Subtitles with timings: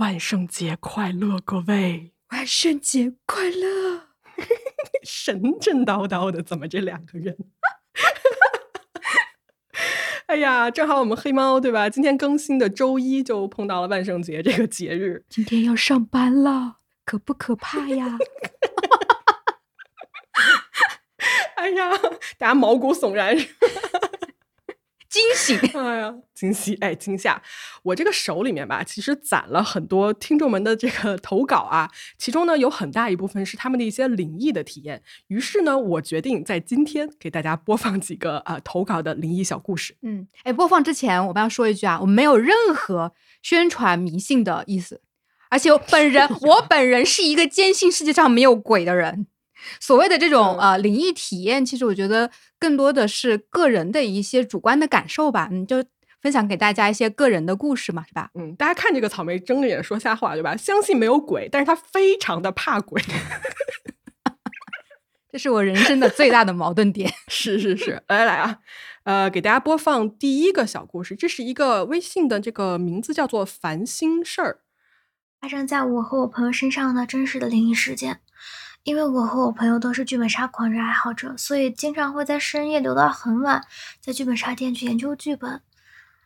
[0.00, 2.14] 万圣节快乐，各位！
[2.30, 4.04] 万圣节快乐！
[5.04, 7.36] 神神叨叨的，怎么这两个人？
[10.24, 11.90] 哎呀，正好我们黑猫对吧？
[11.90, 18.16] 今天更新的周一就碰到了万圣节这个节日，今天要上班了，可不可怕呀？
[21.56, 21.90] 哎呀，
[22.38, 23.36] 大家毛骨悚然。
[25.10, 25.56] 惊喜！
[25.76, 26.76] 哎呀，惊喜！
[26.76, 27.42] 哎，惊吓！
[27.82, 35.02] 我这个手里面吧，其实攒了很多听众们的这个投稿啊，其中呢有很大一部分是他们的一些灵异的体验。
[35.26, 39.96] 于是呢，我决定在今天给大家播放几个啊投稿的灵异小故事。
[40.02, 45.00] 嗯，哎，播放之前我们要说一句啊，我们没有任何宣传迷信的意思，
[45.48, 49.26] 而且我本人 我本人是一个坚信世界上没有鬼的人。
[49.80, 55.84] 所谓的这种呃灵异体验，其实我觉得更多的是个人的一些主观的感受吧，嗯，就
[56.22, 58.30] 分享给大家一些个人的故事嘛，是吧？
[58.34, 60.56] 嗯，大家看这个草莓睁着眼说瞎话，对吧？
[60.56, 63.02] 相信没有鬼，但是他非常的怕鬼，
[65.32, 67.10] 这是我人生的最大的矛盾点。
[67.28, 68.58] 是是是，来来啊，
[69.04, 74.58] 呃，给大家播放第一个小故事，这是一个微信的这个名字叫做烦心事儿，
[75.40, 78.20] 发生在我和我朋友身上的真实的灵异事件。
[78.82, 83.62] 因为我和我朋友都是剧本杀狂热爱好者，所以经常会在深夜留到很晚，
[84.00, 85.60] 在剧本杀店去研究剧本。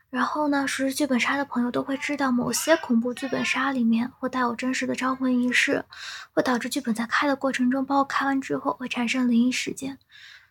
[0.09, 5.85] 然后呢，熟悉剧本杀的朋友都会知道，某些恐怖剧本杀里面会带有真实的招魂仪式，
[6.33, 9.99] 会导致剧本在开的过程中，包括开完之后会产生灵异事件。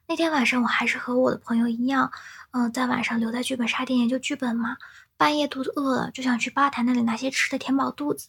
[0.06, 2.12] 那天晚上，我还是和我的朋友一样，
[2.52, 4.76] 嗯，在晚上留在剧本杀店研究剧本嘛。
[5.16, 8.28] 半夜肚子饿了，就想去吧台那里拿些吃的填饱肚子。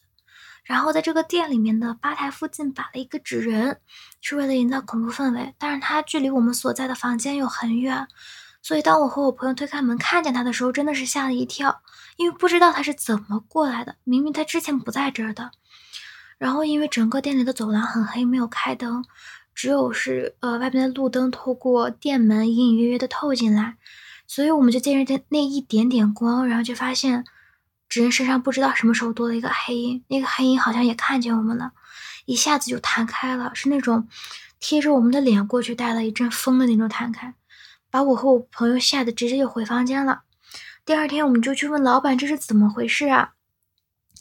[0.64, 3.80] 然后在这个店里面的吧台附近摆了一个纸人，
[4.22, 5.54] 是为了营造恐怖氛围。
[5.58, 8.08] 但是它距离我们所在的房间又很远，
[8.62, 11.82] 所以当我和我朋友推开门看见他的时候，真的是吓了一跳，
[12.16, 13.96] 因为不知道他是怎么过来的。
[14.04, 15.50] 明明他之前不在这儿的。
[16.38, 19.04] 然后因为整个店里的走廊很黑，没有开灯，
[19.54, 23.76] 只有是呃外边的路灯透过店门隐隐约约的透进来，
[24.26, 27.26] 所以我们就借着那一点点光，然后就发现。
[27.88, 31.72] 纸人身上不知道什么时候多了一个黑影，那个黑影好像也看见我们了，
[32.24, 34.08] 一下子就弹开了，是那种
[34.58, 37.34] 贴着我们的脸过去带了一阵风的那种弹开，
[37.90, 40.22] 把我和我朋友吓得直接就回房间了。
[40.84, 43.32] 第二天我们就去问老板这是怎么回事啊？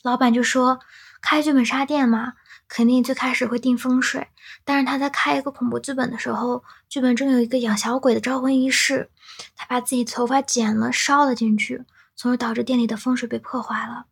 [0.03, 0.79] 老板就说
[1.21, 2.33] 开剧本杀店嘛，
[2.67, 4.27] 肯定最开始会定风水，
[4.63, 9.09] 但是他在开一个恐怖剧本的时候，剧本中有一个养小鬼的招魂仪式，
[9.55, 11.83] 他把自己头发剪了烧了进去。
[12.15, 14.05] 从而导致店里的风水被破坏了，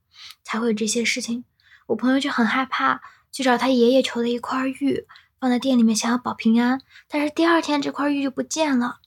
[0.44, 1.46] 才会有这些事情。
[1.88, 3.02] 我朋友就很害怕，
[3.32, 5.06] 去找他爷爷求了一块玉，
[5.40, 6.82] 放在店里面，想要保平安。
[7.08, 9.00] 但是第二天这块玉就不见了，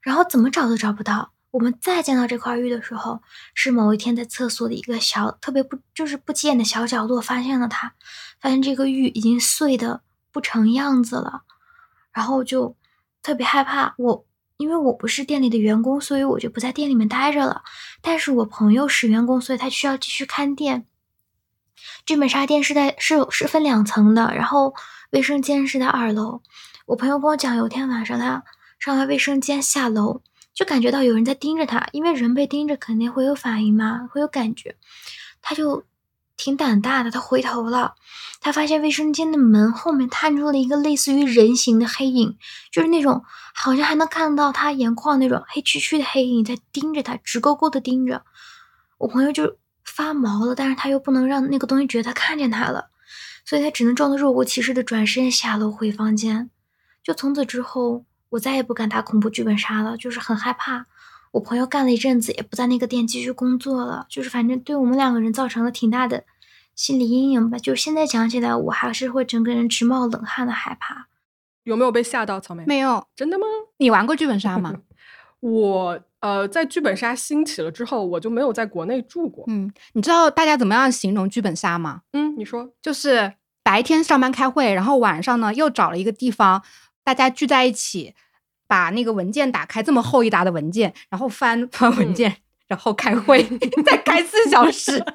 [0.00, 1.32] 然后怎么找都找不到。
[1.50, 3.22] 我们再见到这块玉的时候，
[3.54, 7.94] 是某一天在厕所的一个小特别不就是不起眼的小角落发现了它，
[8.40, 10.02] 发现这个玉已经碎的
[10.32, 11.42] 不成样子了，
[12.12, 12.76] 然后就
[13.22, 13.94] 特别害怕。
[13.98, 14.26] 我。
[14.56, 17.62] 因为我不是店里的员工，所以我就不在店里面待着了。
[18.00, 20.86] 但是我朋友是员工，所以他需要继续看店。
[22.06, 24.74] 剧本杀店是在是是分两层的，然后
[25.10, 26.42] 卫生间是在二楼。
[26.86, 28.44] 我朋友跟我讲，有天晚上他
[28.78, 30.22] 上完卫生间下楼，
[30.54, 34.76] 就感觉到有人在盯着他，因为人被盯着肯定会有反应嘛，会有感觉，
[35.42, 35.84] 他就。
[36.36, 37.94] 挺胆大的，他回头了，
[38.40, 42.36] 他发现卫生间的门后面探出了一个类似于人形的黑影，
[42.72, 43.24] 就是那种
[43.54, 48.24] 好像还能看到他眼眶那种黑黢黢的黑影在盯着他，直勾勾的盯着。
[48.98, 52.90] 我朋友就发毛了，但是他又不能让那个东西觉得他看见他了，
[53.44, 56.50] 所以他只能装作若无其事的转身下楼回房间。
[57.02, 60.86] 就从此之后，我再也不敢打恐怖剧本杀了，就是很害怕。
[61.34, 66.24] 我朋友干了一阵子，也不在那个店继续工作了，就是反正对我们两个人造成了挺大的
[66.76, 67.58] 心理阴影吧。
[67.58, 71.08] 就现在讲起来，我还是会整个人直冒冷汗的害怕。
[71.64, 72.38] 有没有被吓到？
[72.38, 73.44] 草莓没有，真的吗？
[73.78, 74.74] 你玩过剧本杀吗？
[75.40, 79.44] 我呃，在剧本杀兴起了之后，我就没有在国内住过。
[79.48, 82.02] 嗯，你知道大家怎么样形容剧本杀吗？
[82.12, 83.34] 嗯，你说，就是
[83.64, 86.62] 白天上班开会，然后晚上呢又找了一个地方，
[87.02, 88.14] 大家聚在一起。
[88.66, 92.34] 把那个文件打开，这么厚一沓的文件，然后翻翻文件，
[92.66, 93.42] 然后开会，
[93.84, 95.04] 再开四小时。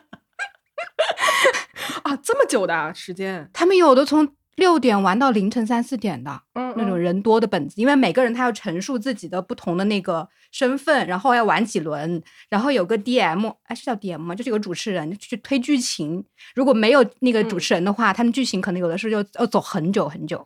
[2.04, 14.36] 啊，这么久的时间，他们有的从六点玩到凌晨三四点的，嗯，那种人多的本子，因为每个人他要陈述自己的不同的那个身份，然后要玩几轮，然后有个 DM，哎，是叫 DM 吗？
[14.36, 16.24] 就是有个主持人去推剧情，
[16.56, 20.46] 如果没有那个主持人的话，他们剧情可能有的时候要要走很久很久，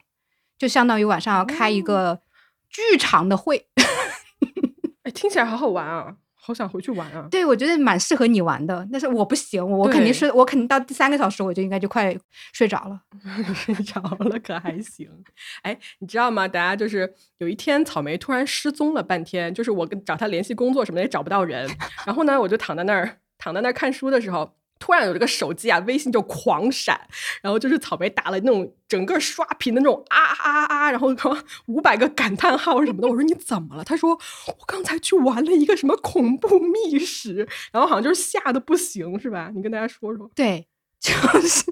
[0.57, 2.19] 就相当于晚上要开一个。
[2.73, 3.67] 巨长的会，
[5.03, 6.15] 哎，听起来好好玩啊！
[6.35, 7.25] 好想回去玩啊！
[7.31, 12.13] 对，我觉得蛮适合你玩的，但是我不行，我肯定是，我肯定到第三个小时我就应该就快
[12.51, 12.99] 睡着了。
[13.55, 15.07] 睡着了可还行？
[15.61, 16.45] 哎，你知道吗？
[16.45, 21.69] 大家就是有一天草莓突然失踪了半天，就是我跟找他联系工作什么的也找不到人。
[22.05, 24.53] 然后呢，我就躺在那儿躺在那儿看书的时候。
[24.83, 26.99] 突然有这个手机啊，微信就狂闪，
[27.41, 31.07] 然后就是草莓打了那种整个刷屏的那种啊啊啊，然后
[31.67, 33.07] 五百个感叹号什么的。
[33.07, 33.83] 我说你怎么了？
[33.85, 39.49] 他说我刚才去玩了一个什么恐怖密室，然后好像就是吓得不行，是吧？
[39.55, 40.29] 你跟大家说说。
[40.35, 40.67] 对，
[40.99, 41.63] 就是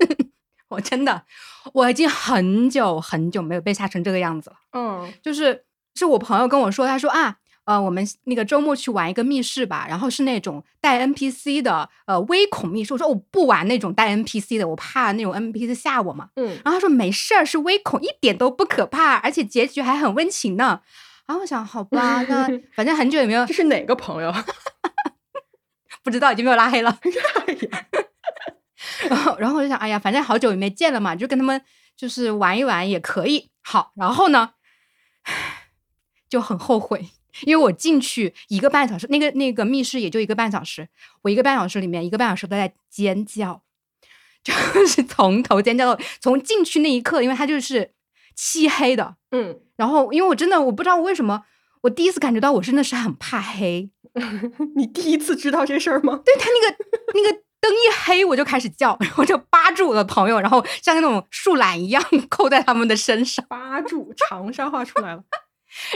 [0.70, 1.26] 我真的
[1.74, 4.56] 我已经很久很久没有被吓成这个样子了。
[4.72, 5.66] 嗯就是
[5.96, 7.40] 是我朋友跟我说，他说啊。
[7.66, 12.94] 呃，我们那个周末去玩一个密室吧，然后是那种带 NPC 的，呃，微恐密室。
[12.94, 16.30] 我说我不玩那种带 NPC 的，我怕那种 NPC 吓我嘛。
[16.36, 20.82] 嗯，然后他说没事儿，是微恐，一点都不可怕，而且结局还很温情呢。
[21.28, 24.34] 然后我想，好吧，那 反正很久也没有这，是哪个朋友？
[26.04, 26.98] 不知道已经被我拉黑了。
[29.08, 31.62] 然后，然后我就想，哎呀，反正好久也没见了嘛，就跟他们
[31.96, 33.52] 就是玩一玩也可以。
[33.62, 34.54] 好，然后呢，
[36.28, 37.10] 就很后悔。
[37.44, 40.88] 因为我进去一个半小时，那个那个密室也就一个半小时，
[41.24, 43.62] 我一个半小时里面一个半小时都在尖叫，
[44.44, 44.54] 就
[44.88, 47.92] 是从头尖叫到从进去那一刻，因为它就是
[48.36, 51.44] 漆黑的，嗯，然后因为我真的我不知道为什么，
[51.82, 53.90] 我第一次感觉到我真的是很怕黑，
[54.76, 56.22] 你第一次知道这事儿吗？
[56.26, 56.78] 对他那个
[57.14, 63.46] 那个灯一黑我就开始叫， 然后就扒住我的朋友，然后像那种树懒一样扣在他们的身上。
[63.48, 65.24] 扒住长沙话出来了。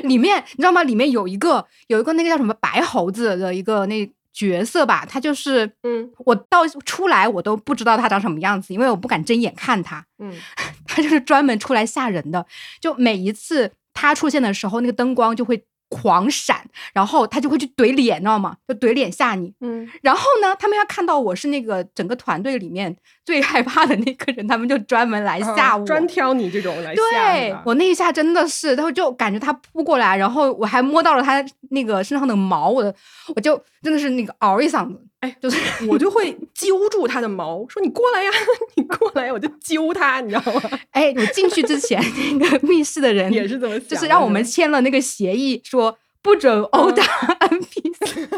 [0.03, 0.83] 里面你知道吗？
[0.83, 10.33] 里面有一个有一个那个叫什么白猴子的一个那角色吧，他就是嗯我到出来我都不知道他长什么样子，因为我不敢睁眼看他，嗯
[10.85, 12.45] 他就是专门出来吓人的。
[12.81, 18.55] 就每一次他出现的时候，那个灯光就会狂闪，然后他就会去怼脸，你知道吗？
[18.67, 19.53] 就怼脸吓你。
[19.61, 32.93] 嗯，然后呢，他们要看到我是那个整个团队里面最害怕的那个人，他们就专门来吓我，啊专挑你这种来吓对我那一下真的是，然后就感觉他扑过来，然后我还摸到了他那个身上的毛，我的
[33.35, 35.57] 我就真的是那个嗷一嗓子，哎，就是
[35.89, 38.31] 我就会揪住它的毛，说你过来呀，
[38.75, 40.61] 你过来，我就揪它，你知道吗？
[40.91, 42.01] 哎，我进去之前
[42.39, 47.03] 那个密室的人也是这么想，就是让我们签了那个协议，说不准殴打
[47.39, 48.29] 嗯 NPC。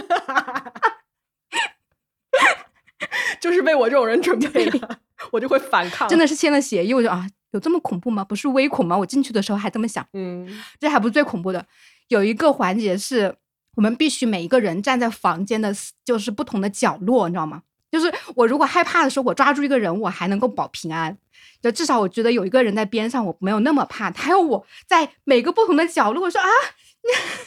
[3.39, 4.99] 就是为我这种人准备的，
[5.31, 6.07] 我就会反抗。
[6.09, 8.23] 真的，是签了协议，我就啊，有这么恐怖吗？
[8.23, 8.97] 不是微恐吗？
[8.97, 10.47] 我进去的时候还这么想，嗯
[10.79, 11.65] 这还不是最恐怖的。
[12.07, 13.35] 有一个环节是
[13.77, 17.61] 我们必须每一个人站在房间的，就是不同的角落，你知道吗？
[17.89, 21.15] 就是我如果害怕的时候，我抓住一个人，我还能够保平安。
[21.61, 24.11] 就至少我觉得有一个人在边上，我没有那么怕。
[24.11, 26.47] 还有我在每个不同的角落，我说啊，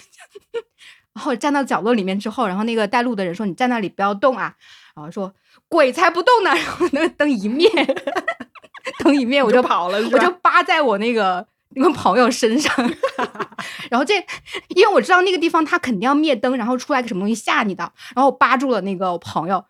[1.12, 4.54] 然后站到角落里面之后，然后那个带路的人说：“你站那里不要动啊。”
[4.94, 5.34] 然后说
[5.68, 6.50] ：“鬼才不动呢。
[6.54, 7.68] ”然后那个灯一灭，
[9.02, 10.30] 灯一灭，我就跑了，我就？
[10.42, 12.72] 扒在我那个那个朋友身上，
[13.90, 14.14] 然后这
[14.68, 17.82] 因为我知道那个地方他肯定要灭灯，然后出来个什么东西吓你的，
[18.14, 19.64] 然后我扒住了那个我朋友。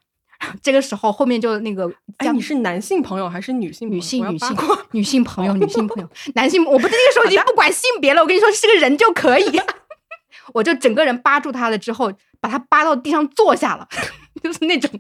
[0.63, 4.01] 这个时候后面就那个哎，你是男性朋友还是女性朋友？
[4.01, 4.57] 女性女性
[4.93, 9.61] 女性朋友女性朋友 男性，我不是那个时候已经不管性别了，我跟你说是个人就可以，
[10.55, 12.11] 我就整个人扒住他了之后，
[12.41, 13.87] 把他扒到地上坐下了，
[14.43, 14.91] 就是那种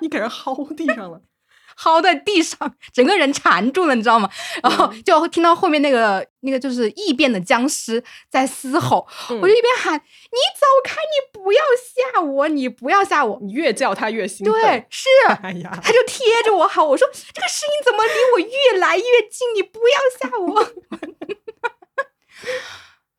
[0.00, 1.22] 你给人薅地上了。
[1.78, 2.58] 薅在地上，
[2.92, 4.28] 整个人缠住了，你知道吗？
[4.62, 11.62] 然后嗯就听到后面那个那个就是异变的僵尸在嘶吼，嗯我就一边喊：“你走开，你不要
[12.12, 13.38] 吓我，你不要吓我。
[13.40, 14.60] 你越叫他越”兴奋。
[14.60, 15.08] 对，，是，
[15.42, 19.54] 哎呀，他就贴着我喊，我说：“这个声音怎么离我越来越近？
[19.54, 20.60] 你不要吓我！”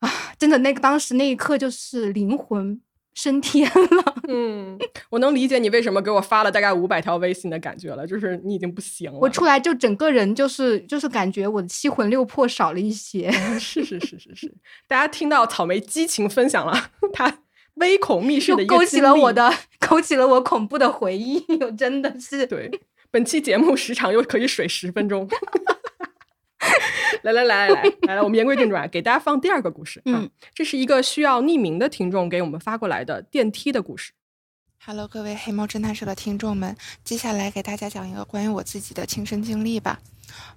[0.00, 2.80] 啊，真的，那个当时那一刻就是灵魂
[3.14, 4.14] 升天了。
[4.28, 4.78] 嗯，
[5.10, 9.18] 我能理解你为什么给我发了大概五百条微信的感觉了，就是你已经不行了。
[9.18, 13.30] 我出来就整个人就是就是感觉我的七魂六魄少了一些。
[13.58, 14.54] 是是是是是，
[14.86, 17.38] 大家听到草莓激情分享了 他
[17.74, 19.52] 微恐密室的勾起了我的，
[19.88, 21.44] 勾起了我恐怖的回忆，
[21.76, 22.70] 真的是对，
[23.10, 25.28] 本期节目时长又可以水十分钟。
[27.22, 30.00] 来来来来来来来，我们言归正传，给大家放第二个故事。
[30.00, 34.12] 啊嗯，这是一个需要匿名的听众给我们发过来的电梯的故事。
[34.84, 40.00] Hello，各位黑猫侦探社的听众们，接下来给大家讲一个关于我自己的亲身经历吧。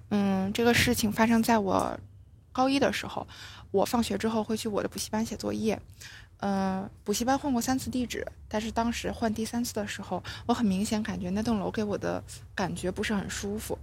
[0.08, 1.98] 嗯，这个事情发生在我
[2.52, 3.26] 高一的时候，
[3.70, 5.78] 我放学之后会去我的补习班写作业。
[6.38, 12.22] 嗯，补习班换过三次地址，但是当时换第三次的时候，我很明显感觉那栋楼给我的
[12.54, 13.78] 感觉不是很舒服。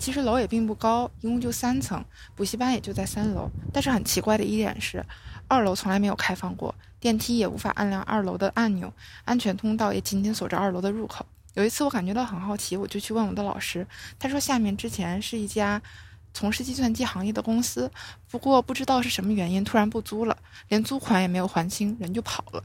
[0.00, 2.02] 其实楼也并不高，一共就三层，
[2.34, 3.50] 补习班也就在三楼。
[3.70, 5.04] 但是很奇怪的一点是，
[5.46, 8.90] 二楼从来没有开放过，电梯也无法按亮二楼的按钮，
[9.26, 11.26] 安全通道也紧紧锁着二楼的入口。
[11.52, 13.86] 有一次我感觉到很好奇，我就去问我的老师，
[14.18, 15.80] 他说下面之前是一家
[16.32, 17.90] 从事计算机行业的公司，
[18.30, 20.38] 不过不知道是什么原因突然不租了，
[20.68, 22.64] 连租款也没有还清，人就跑了。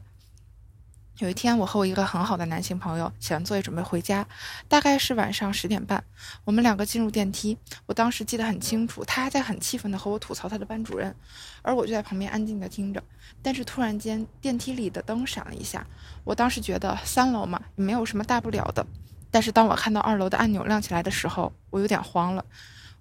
[1.19, 4.27] 有一天，我和我一个很好的男性朋友写完作业准备回家，
[4.67, 6.03] 大概是晚上十点半，
[6.43, 7.57] 我们两个进入电梯。
[7.85, 11.15] 我当时记得很清楚，他还在很气愤地和我吐槽他的班主任，
[11.61, 13.01] 而我就在旁边安静地听着。
[13.41, 15.87] 但是突然间，电梯里的灯闪了一下，
[16.25, 18.85] 我当时觉得三楼嘛，也没有什么大不了的。
[19.31, 22.43] 但是当我看到二楼的按钮亮起来的时候，我有点慌了。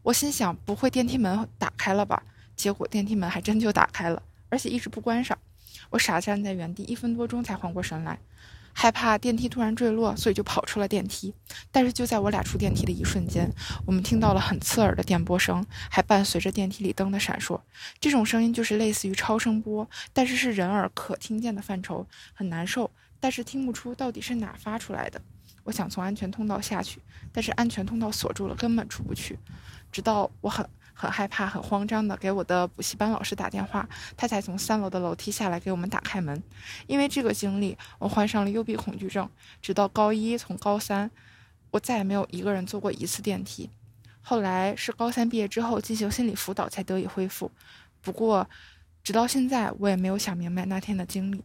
[0.04, 2.23] 我心想，不会电梯门打开了吧？
[2.54, 5.37] 结果电梯门还真就打开了，而且一直不关上。
[5.95, 8.19] 我傻站在原地一分多钟才缓过神来，
[8.73, 11.33] 害怕电梯突然坠落，所以就跑出了电梯。
[11.71, 13.49] 但是就在我俩出电梯的一瞬间，
[13.87, 17.61] 我们听到了很刺耳的电波声，还伴随着电梯里灯的闪烁。
[18.01, 25.23] 这种声音就是类似于超声波，但是是人耳可听见的范畴，很难受，但是听不出到底是哪发出来的。
[25.63, 27.01] 我想从安全通道下去，
[27.33, 29.39] 但是安全通道锁住了，根本出不去。
[29.93, 30.69] 直到我很。
[30.95, 33.87] 很害怕、很慌张的给我的补习班老师打电话，
[34.17, 36.43] 他才从三楼的楼梯下来给我们打开门。
[36.87, 39.29] 因为这个经历，我患上了幽闭恐惧症，
[39.61, 41.11] 直到高一，从高三，
[41.73, 43.69] 我再也没有一个人坐过一次电梯。
[44.23, 47.51] 后来是高三毕业之后进行心理辅导才得以恢复。
[48.01, 48.49] 不过，
[49.03, 51.45] 直到现在我也没有想明白那天的经历。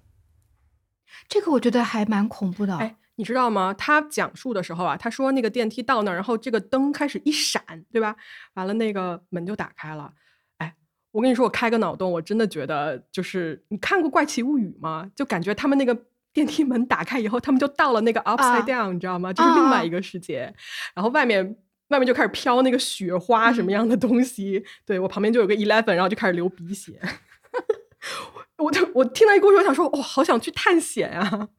[1.27, 2.77] 这个我觉得还蛮恐怖的。
[2.77, 2.95] 哎。
[3.19, 3.73] 你知道吗？
[3.73, 7.61] 他讲述的时候啊，他说那个电梯到那儿，然后这个灯开始一闪，
[7.91, 8.15] 对吧？
[8.53, 10.13] 完了，那个门就打开了。
[10.59, 10.73] 哎，
[11.11, 15.11] 我跟你说，我开个脑洞，我真的觉得就是你看过《怪奇物语》吗？
[15.17, 15.93] 就感觉他们那个
[16.31, 19.33] 电梯门打开以后，他们就到了那个 upside down，你知道吗？
[19.33, 20.53] 就是另外一个世界。
[20.95, 21.57] 然后外面
[21.89, 24.63] 外面就开始飘那个雪花什么样的东西。
[24.85, 26.97] 对我旁边就有个 eleven，然后就开始流鼻血。
[28.59, 31.49] 我就我听到一故事，我想说，哇，好想去探险啊！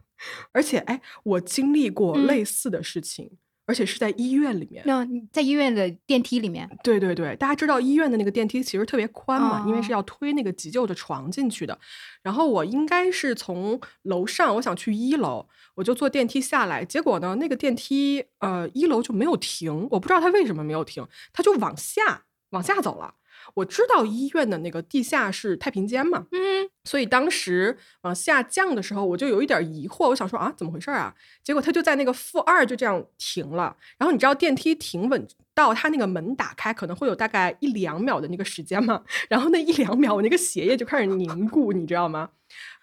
[0.53, 3.31] 而且，哎，我经历过类似的事情，
[3.67, 4.83] 而且是在医院里面。
[4.87, 6.69] 那在医院的电梯里面？
[6.83, 11.79] 对对对，大家知道医院的那个电梯其实特别宽嘛，因为是要推那个急救的床进去的。
[12.23, 16.85] 然后我应该是从楼上，我想去一楼，我就坐电梯下来。
[16.85, 23.15] 结果呢，那个电梯呃一楼就没有停，我不知道它为什么没有停，它就往下往下走了。
[23.55, 31.15] 我知道医院的那个地下是太平间嘛，嗯，所以当时往下降的时候，我就有一点疑惑，我想说啊，怎么回事啊？
[31.43, 33.77] 结果他就在那个负二就这样停了。
[33.99, 39.03] 然后你知道电梯停稳到它那个门打开，可能会有大概一两秒的那个时间嘛。
[39.29, 42.31] 然后那一两秒，我那个血液就开始凝固，你知道吗？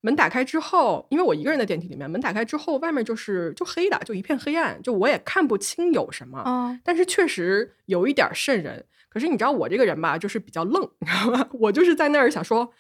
[0.02, 6.42] 门打开之后，因为我一个人在电梯里面，门打开之后，外面就是就黑的，就一片黑暗，就我也看不清有什么。
[6.46, 8.86] 嗯，但是确实有一点瘆人。
[9.10, 11.50] 可是你知道我这个人吧，就是比较愣，你知道吗？
[11.60, 12.72] 我就是在那儿想说，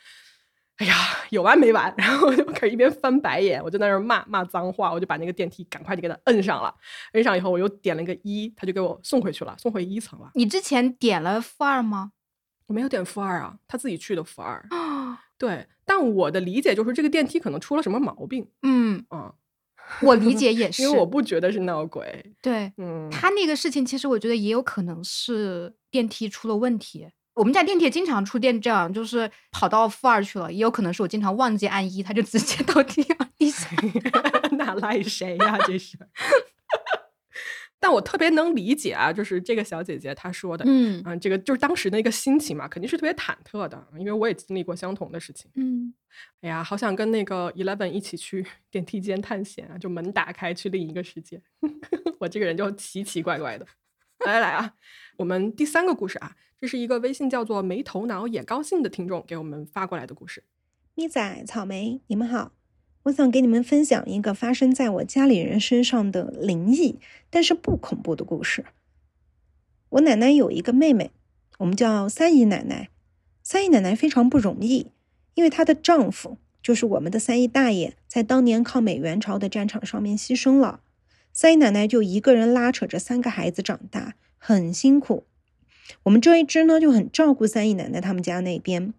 [0.77, 0.95] 哎呀，
[1.31, 1.93] 有完没完？
[1.97, 6.73] 然后我就开始一边翻白眼，我就在那儿骂骂脏话，我就把那个电梯赶快就给它摁上了。
[7.13, 10.31] 摁上以后，我又点了个一，他就给我送回去了，送回一层了。
[10.35, 12.11] 你之前点了负二吗？
[12.67, 14.63] 我没有点负二啊，他自己去的负二。
[15.37, 18.47] 对，但我的理解就是这个电梯可能出了什么毛病。
[18.63, 19.33] 嗯嗯。
[20.01, 22.35] 我理解也是， 因为我不觉得是闹鬼。
[22.41, 27.07] 对，嗯，他那个事情其实我觉得也有可能是电梯出了问题。
[27.37, 33.71] 我们家电梯经常出电这就是跑到负二去了，也有可能是我经常忘记按一，它就直接到第二、第三，
[34.57, 35.57] 那赖谁呀？
[35.65, 35.97] 这是。
[37.79, 45.51] 但我特别能理解啊，就是这个小姐姐她说的，嗯嗯，这个就是当时的一个心情嘛，肯定是特别忐忑的，因为我也经历过相同的事情。
[45.53, 45.93] 嗯，
[46.41, 51.39] 哎呀，好想跟那个 Eleven 一起去 电梯间探险啊，就门打开去另一个世界。
[52.19, 53.67] 我这个人就奇奇怪怪的。
[54.25, 54.73] 来来啊，
[55.17, 60.43] 我们第三个故事啊，这是一个微信叫做“没头脑也高兴”的听众给我们发过来的故事。
[60.95, 62.51] 咪仔、草莓，你们好。
[63.03, 68.65] 我想给你们分享一个发生在我家里人身上的灵异，但是不恐怖的故事。
[69.89, 71.11] 我奶奶有一个妹妹，
[71.59, 72.89] 我们叫三姨奶奶。
[73.43, 74.91] 三姨奶奶非常不容易，
[75.35, 80.81] 因为她的丈夫就是我们的三姨大爷，在当年抗美援朝的战场上面牺牲了。
[81.39, 85.27] 三姨奶奶就一个人拉扯着三个孩子长大，很辛苦。
[86.01, 88.91] 我们这一支呢就很照顾三姨奶奶他们家那边。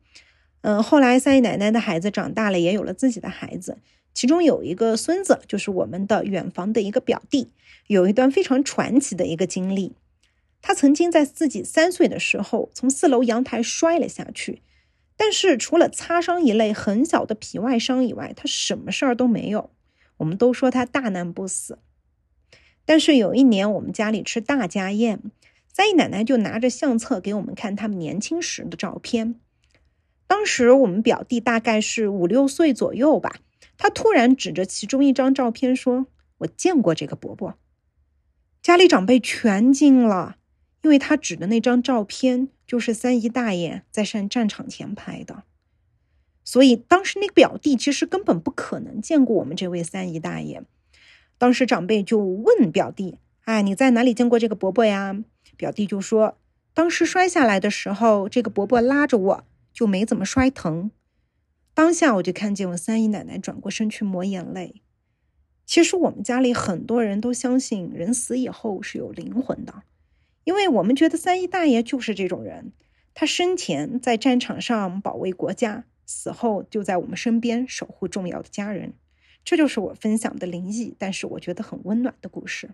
[0.60, 3.78] 嗯，后来三姨奶奶的孩子长大了，也有了自己的孩子。
[4.14, 7.50] 其中有一个孙子，就是我们的远房的一个表弟，
[7.88, 9.96] 有一段非常传奇的一个经历。
[10.62, 14.62] 他曾经在自己三岁的时候从四楼阳台摔了下去，
[15.16, 19.70] 但是除了擦伤一类很小的皮外伤以外，他什么事儿都没有。
[20.18, 21.80] 我们都说他大难不死。
[22.88, 25.20] 但是有一年我们家里吃大家宴，
[25.70, 29.38] 三姨奶奶就拿着相册给我们看他们年轻时的照片。
[30.26, 33.40] 当时我们表弟大概是五六岁左右吧，
[33.76, 36.06] 他突然指着其中一张照片说
[36.38, 37.58] ：“我见过这个伯伯。”
[38.62, 40.36] 家里长辈全惊了，
[40.80, 45.42] 因为他指的那张照片就是三姨大爷在上战场前拍的。
[46.42, 50.62] 所以当时那个表弟其实根本不可能见过我们这位三姨大爷。
[51.38, 55.22] 当时长辈就问表弟：“哎，你在哪里见过这个伯伯呀？”
[55.56, 56.36] 表弟就说
[56.74, 60.90] ：“当时摔下来的时候，这个伯伯拉着我，就没怎么摔疼。
[61.74, 64.82] 当下我就看见我三姨奶奶转过身去抹眼泪。
[65.64, 69.82] 其实我们家里很多人都相信人死以后是有灵魂的，
[70.44, 72.72] 因为我们觉得三姨大爷就是这种人，
[73.14, 78.94] 他生前在战场上保卫国家，死后就在我们身边守护重要的家人。”
[79.48, 82.68] 这就是我分享的灵异，但是我觉得很温暖的故事。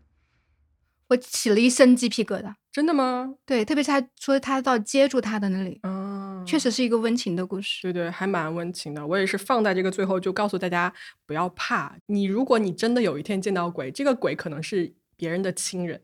[1.06, 3.36] 我起了一身鸡皮疙瘩，真的吗？
[3.46, 7.82] 对，特别是他说他到接住他的那里，嗯，确实是一个温情的故事。
[7.82, 9.06] 对对，还蛮温情的。
[9.06, 10.92] 我也是放在这个最后，就告诉大家
[11.24, 11.96] 不要怕。
[12.06, 16.02] 你如果你真的有一天见到鬼，这个鬼可能是别人的亲人，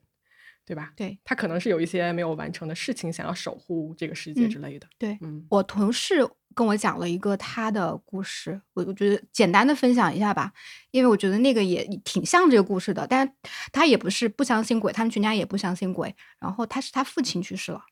[0.65, 0.93] 对吧？
[0.95, 4.87] 对，他可能是有一些没有完成的事情，想要守护这个世界之类的。
[4.97, 6.25] 对，嗯，我同事
[6.55, 10.53] 跟我讲了一个他的故事，我我觉得简单的分享一下吧，
[10.91, 13.33] 因为我觉得那个也挺像这个故事的，但是
[13.73, 16.15] 他也不是不相信鬼，他们全家也不相信鬼。
[16.39, 17.83] 然后他是他父亲去世了，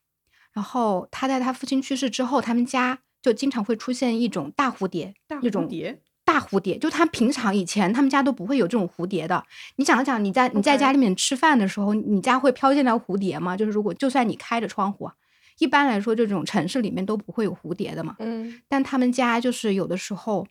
[0.53, 9.43] 然后他在他父亲去世之后，他们家就经常会出现一种大蝴蝶，大蝴蝶，大蝴蝶，就他平常以前他们家都不会有这种蝴蝶的。
[9.77, 13.57] 你想一想，你在你在家里面吃饭的时候，你家会飘进来蝴蝶吗？
[13.57, 15.15] 就是如果就算你开着窗户啊，
[15.59, 18.17] 一般来说这种城市里面都不会有蝴蝶的嘛。
[18.19, 20.47] 嗯但他们家就是有的时候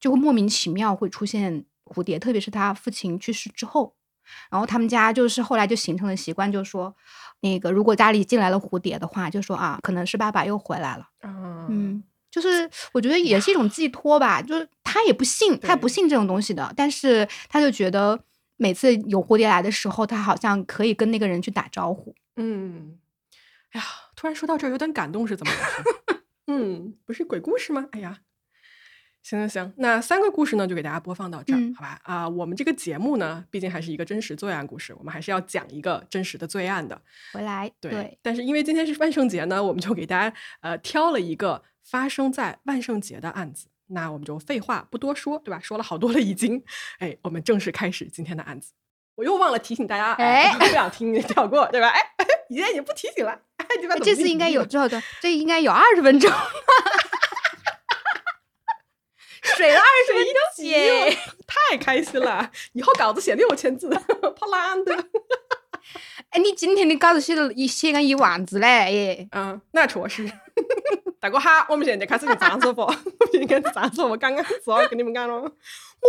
[0.00, 3.94] 就会莫名其妙会出现蝴蝶，特别是他父亲去世之后，
[4.50, 6.94] 然后他们家就是后来就形成了习惯，就说
[7.40, 11.08] 那个如果家里进来了蝴蝶的话，就说啊，可能是爸爸又回来了。
[11.20, 18.18] 啊，嗯，就是我觉得也是一种寄托吧，就是他也不信，他对不信这种东西的，但是他就觉得
[18.56, 22.14] 每次有蝴蝶来的时候，他好像可以跟那个人去打招呼。
[22.36, 22.98] 嗯，
[23.72, 23.86] 哎呀，
[24.18, 26.22] 突然说到这儿有点感动，是怎么回事？
[26.50, 27.86] 嗯，不是鬼故事吗？
[27.92, 28.18] 哎呀，
[29.22, 32.00] 行行行，那三个故事呢，就给大家播放到这儿，嗯好吧？
[32.02, 37.00] 啊、我们这个节目呢，毕竟还是一个真实罪案故事，我们还是要讲一个真实的罪案的。
[37.32, 43.68] 回来，对，但是因为今天是万圣节呢，我们就给大家呃挑了一个发生在万圣节的案子。
[43.86, 45.60] 那我们就废话不多说，对吧？
[45.60, 46.60] 说了好多了已经，
[46.98, 48.72] 哎，我们正式开始今天的案子。
[49.14, 51.86] 我又忘了提醒大家，哎，哎不想听你跳过，对吧？
[51.88, 53.42] 哎，哎你现在也不提醒了，
[54.02, 56.30] 这次应该有之后的，这应该有二十分钟，
[59.56, 60.34] 水了二十分钟
[60.66, 61.16] 耶！
[61.46, 62.50] 太开心了！
[62.72, 63.88] 以后稿子写六千字，
[64.36, 64.94] 跑烂的。
[66.30, 69.28] 哎，你今天的稿子写了一写个一万字嘞耶！
[69.32, 70.30] 嗯，那确实。
[71.20, 72.94] 大哥好，我们现在开始用藏书佛，
[73.32, 74.08] 应该是藏书。
[74.08, 75.50] 我刚刚是要跟你们讲了，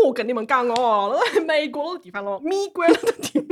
[0.06, 3.48] 我跟你们讲哦，美国那个地方咯，米国那个地方，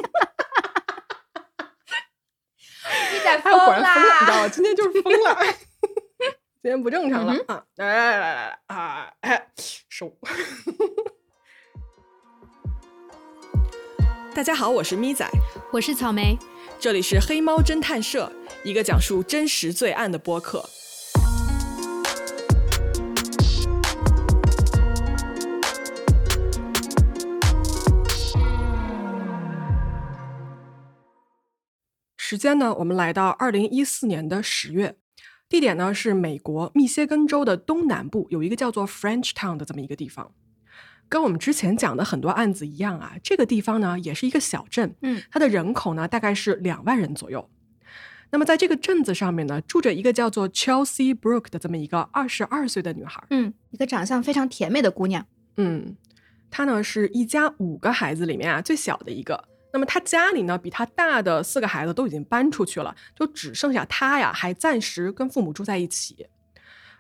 [3.14, 4.42] 你在哎，疯我果然疯了，你知道！
[4.42, 4.50] 吗？
[4.50, 5.38] 今天就是疯了，
[6.62, 7.64] 今天不正常了、啊！
[7.78, 9.12] 来来来来来啊！
[9.22, 9.48] 哎，
[9.90, 10.12] 收。
[14.34, 15.28] 大家好，我是咪仔，
[15.72, 16.38] 我是草莓，
[16.80, 18.32] 这里是黑猫侦探社，
[18.64, 20.64] 一个讲述真实罪案的播客。
[32.38, 34.96] 时间呢，我们来到二零一四年的十月，
[35.50, 40.32] 地点呢是美国密歇根州的东南部，有一个叫做 French Town 的这么一个地方。
[41.10, 47.50] 跟我们之前讲的很多案子一样啊，这个地方呢也是一个小镇，嗯，它的人口呢大概是两万人左右。
[48.30, 53.24] 那么在这个镇子上面呢，住着一个叫做 Chelsea Brooke 的这么一个二十二岁的女孩。
[53.32, 55.26] 嗯，一个长相非常甜美的姑娘。
[55.56, 55.96] 嗯，
[56.52, 59.46] 她呢是一家五个孩子里面啊最小的一个。
[59.78, 66.26] 那么他家里呢比他大的四个孩子都已经搬出去了，就只剩下他呀还暂时跟父母住在一起。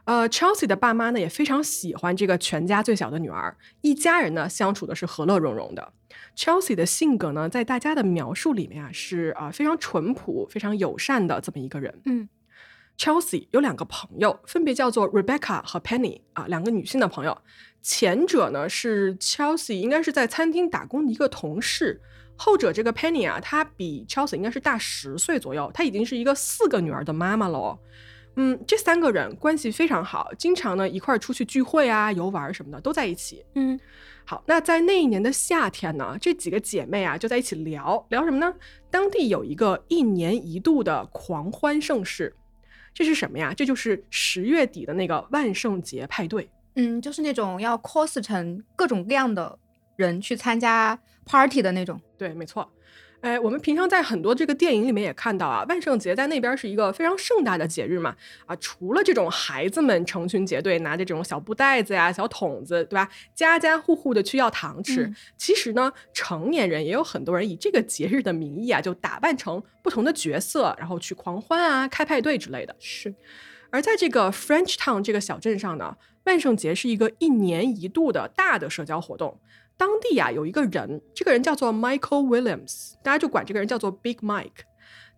[0.06, 5.92] 呃，Chelsea 的爸妈呢也非常喜欢这个全家最小的女儿，一家人呢相处的是和乐融融的。
[6.36, 12.00] Chelsea 的性格呢，在大家的描述里面啊是啊、呃非常淳朴、非常友善的这么一个人。
[12.06, 12.30] 嗯
[12.96, 17.36] Chelsea 有两个朋友，分别叫做 Rebecca 和 Penny 啊，两个女性的朋友。
[17.82, 22.02] 前者呢是 Chelsea 应该是在餐厅打工的一个同事，
[22.38, 27.80] 后者这个 Penny 啊，她比 Chelsea 应该是大十岁左右，她已经是一个四个女儿的妈妈了哦。
[28.39, 33.43] 嗯，这三个人关系非常好，经常呢一块儿出去聚会啊、游玩什么的都在一起。
[33.56, 33.80] 嗯，
[34.26, 38.54] 好，那在那一年的夏天呢，这几个姐妹啊就在一起聊聊什么呢？
[38.91, 42.36] 当地有一个一年一度的狂欢盛事，
[42.93, 43.52] 这是什么呀？
[43.58, 46.47] 这就是十月底的那个万圣节派对。
[46.76, 49.58] 嗯，就是那种要 cos 成各种各样的
[49.95, 52.00] 人去参加 party 的那种。
[52.18, 52.72] 对，没错。
[53.20, 58.16] 哎，我们平常在很多这个电影里面也看到啊，万圣节在那边是一个非常盛大的节日嘛。
[58.46, 63.10] 啊，除了这种孩子们成群结队拿着这种小布袋子呀、小桶子，对吧？
[63.34, 65.08] 家家户户的去要糖吃。
[65.08, 72.76] 嗯其实呢，成年人也有很多人以这个节日的名义啊，就打扮成不同的角色，然后去狂欢啊、开派对之类的。
[72.78, 73.12] 是，
[73.72, 79.40] 而在这个 French Town 这个小镇上呢，万圣节是一个一年一度的大的社交活动。
[79.78, 84.66] 当地啊有一个人，这个人叫做 Michael Williams，大家就管这个人叫做 Big Mike。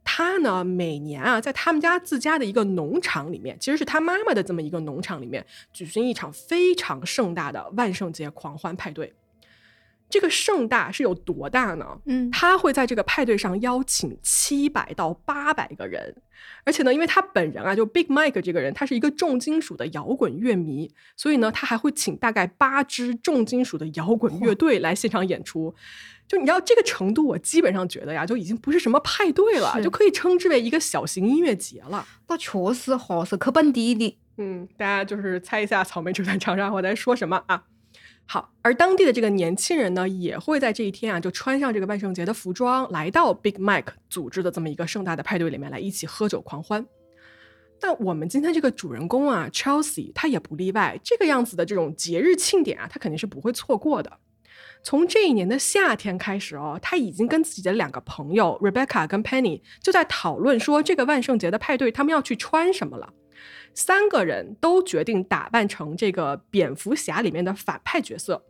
[0.03, 9.13] 他呢每年啊在他们家自家的一个农场里面，其实是他妈妈的这么一个农场里面，举行一场非常盛大的万圣节狂欢派对。
[10.09, 11.85] 这个盛大是有多大呢？
[12.05, 16.15] 嗯，他会在这个派对上邀请七百到八百个人，
[16.63, 25.75] 而且呢，因为他本人啊，就 Big Mike 这个人，他是一个重金属的摇滚乐迷，所以呢，他还会请大概八支重金属的摇滚乐队来现场演出。
[26.27, 32.07] 就你知道这个程度，我基本上觉得呀，就已经不是什么派对了，就可以称之为一个小型音乐节了。
[32.27, 34.17] 那确实好是可本地的。
[34.37, 37.63] 嗯，大家就是猜一下草莓主在长沙我在说什么啊？
[38.31, 46.85] 好，而当地的这个年轻人呢，也会在这一天啊，就穿上这个万圣节的服装，来到 Big Mike 组织的这么一个盛大的派对里面来一起喝酒狂欢。
[47.81, 50.99] 那我们今天这个主人公啊，Chelsea，他也不例外。
[51.03, 54.19] 这个样子的这种节日庆典啊，他肯定是不会错过的。
[54.83, 63.11] 从这一年的夏天开始哦，他已经跟自己的两个朋友 Rebecca 跟 Penny 就在讨论说，这个万圣节的派对他们要去穿什么了。
[63.73, 68.43] 三个人都决定打扮成这个蝙蝠侠里面的反派角色。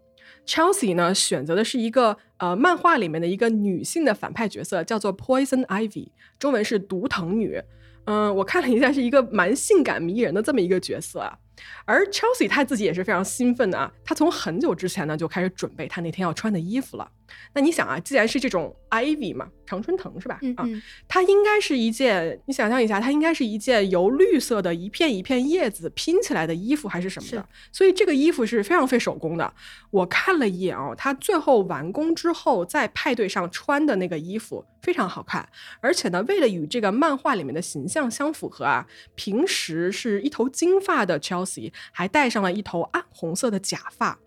[0.46, 7.62] Chelsea 呢选择的是一个呃漫画里面的一个女性的反派角色，叫做 Poison Ivy，中文是毒藤女。
[8.06, 11.38] 嗯，我看了一下，是一个蛮性感迷人的这么一个角色啊。
[11.86, 17.10] 而 Chelsea 她自己也是非常兴奋的啊，她从很久之前呢就开始准备她那天要穿的衣服了。
[17.54, 20.40] 那你想啊，既然是这种 ivy 嘛，常春藤是吧？
[20.58, 20.66] 啊，
[21.08, 27.48] 它应该是一件，你想象一下，它应该是一件由绿色的一片一片叶子拼起来的衣服，还是什么的？
[27.72, 29.54] 所以这个衣服是非常费手工的。
[29.92, 35.48] 我看了一眼哦，它最后完工之后在派对上穿的那个衣服非常好看，
[35.82, 41.49] 而且呢，为了与这个漫画里面的形象相符合啊，平时是一头金发的 Chelsea
[41.92, 44.18] 还戴上了一头暗红色的假发。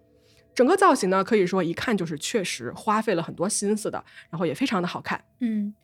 [0.55, 5.23] 整个造型呢，可以说一看就是确实花费了很多心思的，然后也非常的好看。
[5.41, 5.75] 嗯，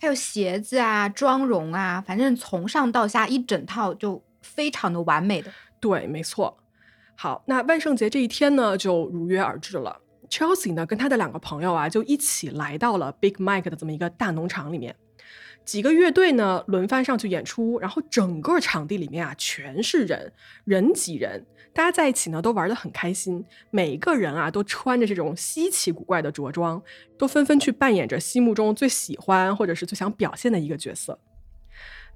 [0.00, 5.50] 还有鞋子啊、妆容啊，反正从上到下一整套就非常的完美的。
[5.80, 6.58] 对，没错。
[7.16, 9.98] 好，那万圣节这一天呢，就如约而至了。
[10.28, 14.94] Chelsea 呢，跟他的两个朋友啊，就一起来到了 Big Mike 的这么一个大农场里面。
[15.68, 20.32] 几个乐队呢轮番上去演出，然后整个场地里面啊全是人，
[20.64, 23.44] 人挤人，大家在一起呢都玩得很开心。
[23.70, 26.82] 每一个人啊都穿着这种稀奇古怪的着装，
[27.18, 31.18] 都纷纷去扮演着心目中最喜欢或者是最想表现的一个角色。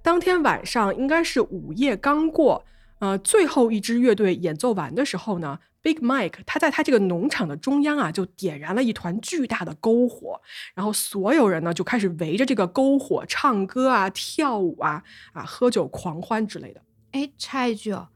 [0.00, 2.64] 当天晚上应该是午夜刚过，
[3.02, 10.40] 呃，最后一支乐队演奏完的时候呢，Big Mike 他在他这个农场的中央啊，就点燃了一团巨大的篝火，
[10.72, 16.80] 然后所有人呢就开始围着这个篝火唱歌啊、跳舞啊、啊喝酒狂欢之类的。
[17.10, 18.06] 哎，插一句哦，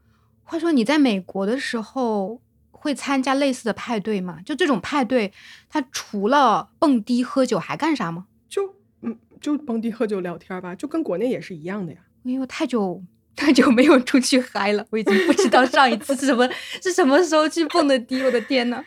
[0.43, 2.39] 话说你在美国的时候
[2.71, 4.39] 会参加类似的派对吗？
[4.45, 5.33] 就这种派对，
[5.67, 8.27] 他除了蹦迪、喝酒还干啥吗？
[8.47, 11.99] 就嗯，就蹦迪喝酒聊天吧，就跟国内也是一样的呀。
[12.23, 13.03] 因为我太久
[13.37, 16.49] 太久没有出去嗨了，我已经不知道上一次是什么
[16.83, 18.21] 是什么时候去蹦的迪。
[18.23, 18.83] 我的天呐！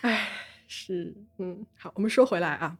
[0.00, 0.28] 唉，
[0.66, 2.74] 是，嗯，好，我们说回来啊，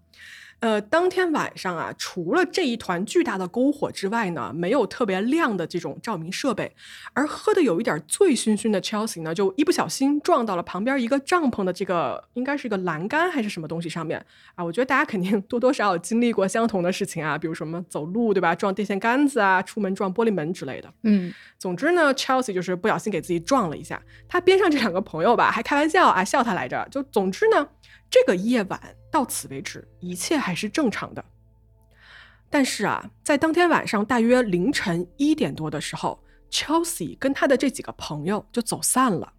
[0.61, 6.75] 呃，当天晚上啊，除了这一团巨大的篝火之外呢，没有特别亮的这种照明设备，
[7.13, 14.65] 而喝的有一点醉醺醺的 Chelsea 呢，就一不小心撞到了旁边一个帐篷的这个应该是个栏杆还是什么东西上面啊。
[14.65, 20.91] 我觉得大家肯定多多少少经历过相同的事情啊，比如什么走路对吧，撞电线杆子啊，出门撞玻璃门之类的。
[21.03, 24.03] 嗯，总之呢，Chelsea 就是不小心给自己撞了一下。
[24.27, 26.89] 他边上这两个朋友吧，还开玩笑啊，笑他来着。
[26.91, 27.69] 就总之呢，
[28.11, 28.81] 这个夜晚
[29.17, 31.25] 到此为止，一切还是正常的。
[32.51, 39.33] 但是啊，在当天晚上大约凌晨一点多的时候，Chelsea 跟他的这几个朋友就走散了。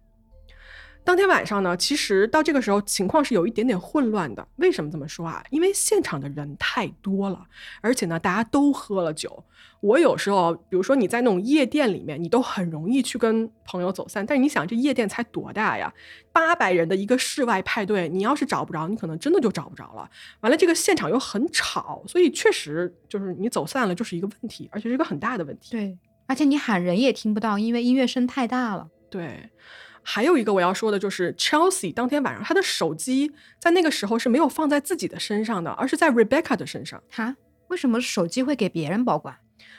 [1.08, 4.46] 当天晚上呢，其实到这个时候情况是有一点点混乱的。
[4.56, 5.42] 为什么这么说啊？
[5.48, 7.46] 因为现场的人太多了，
[7.80, 9.42] 而且呢，大家都喝了酒。
[9.80, 14.26] 我有时候，比如说你在那种夜店里面，你都很容易去跟朋友走散。
[14.26, 15.90] 但是你想，这夜店才多大呀？
[16.30, 20.06] 八百人的一个室外派对，你要是找不着，你可能真的就找不着了。
[20.40, 25.70] 完了，这个现场又很吵，所以确实就是你走散了就是一个问题，而且是一个很大的问题。
[25.70, 28.86] 对，而且你喊人也听不到，因为音乐声太大了。
[29.08, 29.48] 对。
[30.02, 37.02] 还有一个我要说的就是，Chelsea 当天晚上他的手机在那个时候是没有放在自己的身上的，而是在 Rebecca 的身上。
[37.10, 37.36] 哈？
[37.68, 39.36] 为什么手机会给别人保管？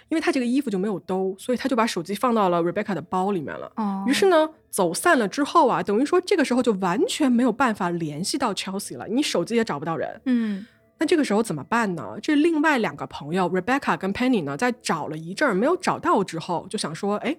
[0.10, 3.72] 因为他这个衣服就没有兜，所以他就把手机放到了 Rebecca 的包里面了。
[3.76, 4.04] 哦。
[4.08, 10.22] 于是呢，走散了之后啊，等于说这个时候就完全没有办法联系到 Chelsea 了，你手机也找不到人。
[10.26, 10.66] 嗯。
[10.98, 12.18] 那这个时候怎么办呢？
[12.22, 17.38] 这另外两个朋友 Rebecca 跟 Penny 呢，在找了一阵儿没有找到之后，就想说，哎，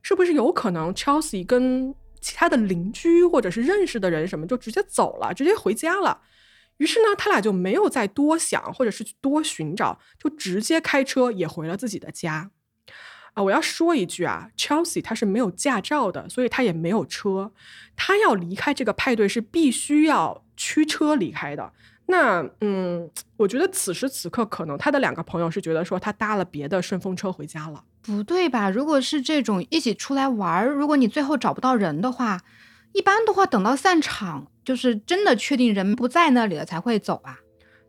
[0.00, 6.22] 是不是有可能 Chelsea 跟其他的邻居或者是认识的人什么就直接走了，直接回家了。
[6.76, 12.50] 于是呢，他俩就没有再多想，或者是去多寻找，就直接开车也回了自己的家。
[13.34, 17.52] 啊，我要说一句啊，Chelsea 他是没有驾照的，所以他也没有车。
[17.94, 21.72] 他要离开这个派对是必须要驱车离开的。
[22.10, 27.82] 那嗯，我觉得此时此刻可能他的两个朋友是觉得说他搭了别的顺风车回家了。
[28.02, 28.68] 不对吧？
[28.68, 32.40] 如果是这种一起出来玩儿，如果你最后找不到人的话，
[32.92, 37.38] 一般的话等到散场，就是真的确定人不在那里了才会走啊。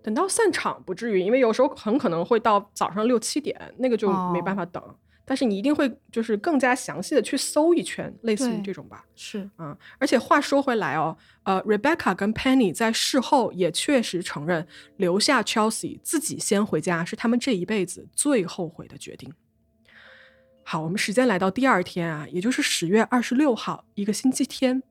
[0.03, 4.84] 等到散场不至于，因为有时候很可能会到早上六七点，那个就没办法等。
[5.32, 9.06] 但是你一定会就是更加详细的去搜一圈，类似于这种吧。
[9.15, 14.67] 是啊，而且话说回来哦，呃，Rebecca 跟 Penny 在事后也确实承认，
[14.98, 19.34] 留下 Chelsea 自己先回家是他们这一辈子最后悔的决定。
[20.63, 24.84] 好，我们时间来到第二天啊，也就是十月二十六号，一个星期天。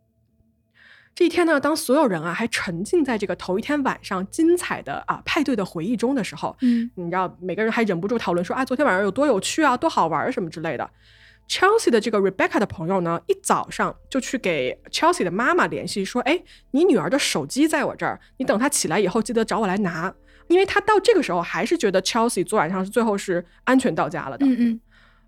[1.15, 10.91] 这一天呢，当所有人啊还沉浸在这个头一天晚上精彩的啊派对的回忆中的时候，嗯，你知道每个人还忍不住讨论说啊，昨天晚上有多有趣啊，多好玩什么之类的。
[11.47, 20.15] Chelsea 的这个 Rebecca 的朋友呢，一早上就去给 Chelsea 的妈妈联系说，哎，你女儿的手机在我这儿，你等她起来以后记得找我来拿，
[20.47, 24.47] 因为她到这个时候还是觉得 Chelsea 昨晚上是最后是安全到家了的。
[24.47, 24.81] 嗯嗯。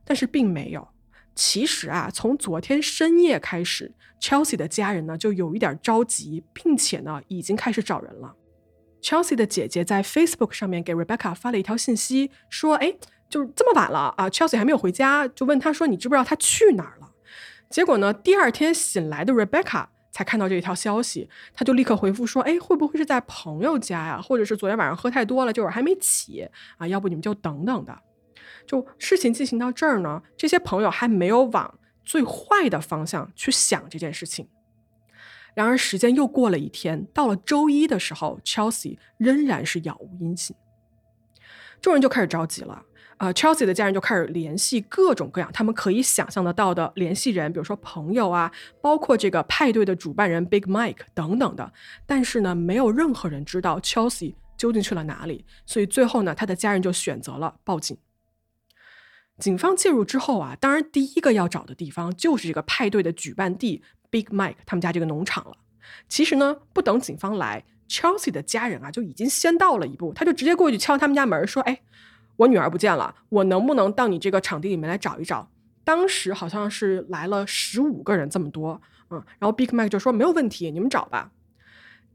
[0.04, 0.88] 但是并没有。
[1.34, 8.34] 其实啊，从昨天深夜开始，Chelsea 的家人呢就有一点着急，并且呢已经开始找人了。
[9.02, 12.94] Chelsea 的姐姐在 Facebook 上面给 Rebecca 发了一条信息，说：“哎，
[13.28, 17.10] 就这么晚了啊，Chelsea 还没有回家，就问他说你知不知道他去哪儿了？”
[17.68, 24.20] 结果呢，第二天醒来的 Rebecca 才看到这一条消息，他就立刻回复说：“哎，会不会是在朋友家呀？
[24.20, 26.86] 或者是昨天晚上喝太多了，这会还没起啊？
[26.86, 27.98] 要不你们就等等的。”
[28.66, 34.48] 就事情进行到这儿呢，这些朋友还没有往最坏的方向去想这件事情。
[35.54, 40.56] 然而时间又过了一天，到了周一的时候，Chelsea 仍然是杳无音信。
[41.80, 42.82] 众人就开始着急了，
[43.18, 51.72] 呃，Chelsea 的家人就开始联系各种各样他们可以想象得到的联系人，比如说朋友啊，包括这个派对的主办人 Big Mike 等等的。
[52.06, 57.98] 但是呢，没有任何人知道 Chelsea 究竟去了哪里，所以最后呢，他的家人就选择了报警。
[59.42, 65.56] 警方介入之后啊，当然第一个要找的地方就是这个派对的举办地 Big Mike 他们家这个农场了。
[66.08, 71.80] 其实呢，不等警方来，Chelsea 的家人啊就已经先到了一步，他就直接过去敲他们家门，说：“哎，
[72.36, 75.50] 我女儿不见了，我能不能到你这个场地里面来找一找？”
[75.82, 81.32] 当时好像是来了十五个人这么多，嗯，然后 Big Mike 就说：“没有问题，你们找吧。”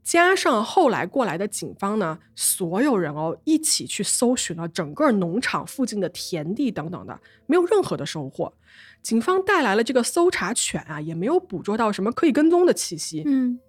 [0.08, 8.50] 加上后来过来的警方呢，所有人哦一起去搜寻了整个农场附近的田地等等的，没有任何的收获。
[9.02, 13.22] 警方带来了这个搜查犬啊，也没有捕捉到什么可以跟踪的气息。
[13.26, 13.60] 嗯，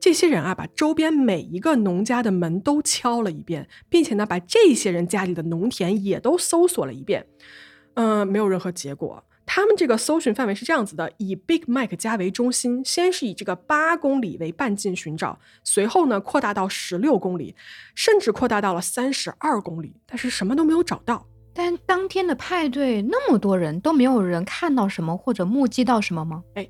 [0.00, 7.24] 这些人啊，把周边每一个农家的门都敲了一遍，并且呢，把这些人家里的农田也都搜索了一遍。
[7.94, 9.22] 嗯，没有任何结果。
[9.56, 17.56] 他们这个搜寻范围是这样子的：以 Big Mac 家为中心，先是以这个八公里为半径寻找，随后呢扩大到十六公里，
[17.94, 21.26] 甚至扩大到了三十二公里，但是什么都没有找到。
[21.54, 26.44] 但当天的派对那么多人都没有人看到什么或者目击到什么吗？
[26.52, 26.68] 哎，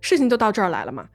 [0.00, 1.06] 事情就到这儿来了嘛。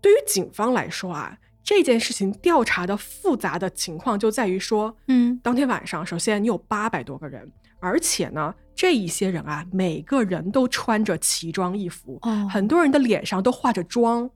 [0.00, 8.54] 对于警方来说啊，这件事情调查的复杂的情况就在于说，嗯，当天晚上，首先你有八百多个人，而且呢。
[8.76, 12.18] 这一些人啊，每个人都穿着奇装异服，
[12.50, 14.28] 很多人的脸上都化着妆，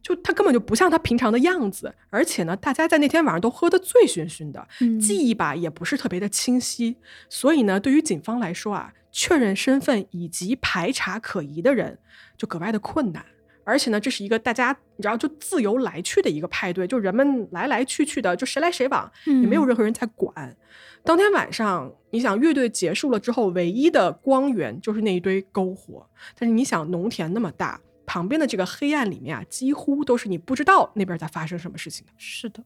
[0.00, 1.92] 就他根本就不像他平常的样子。
[2.08, 4.68] 而且呢，大家在那天晚上都喝得醉醺醺的，
[5.00, 6.96] 记忆吧也不是特别的清晰。
[7.28, 11.98] 所以呢，对于警方来说啊，确认身份以及排查可疑的人
[12.36, 13.26] 就格外的困难。
[13.64, 20.56] 而且呢，这是一个大家你知道就自由来去的一个派对，就人们来来去去的，就谁来谁往，也没有任何人在管。
[21.04, 26.06] 当天晚上，你想乐队结束了之后，唯一的光源就是那一堆篝火。
[26.38, 32.12] 但是你想，农田那么大，旁边的这个黑暗里面啊，几乎都是你不知道那边在发生什么事情的。
[32.16, 32.62] 是的，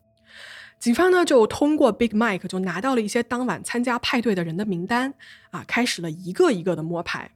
[0.78, 5.14] 警方呢就通过 Big Mike 就拿到了一些当晚参加派对的人的名单
[5.50, 7.30] 啊，开始了一个一个的摸排，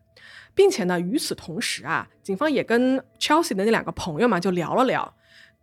[0.61, 5.15] 并且呢，与此同时啊，警方也跟 Chelsea 的那两个朋友嘛就聊了聊。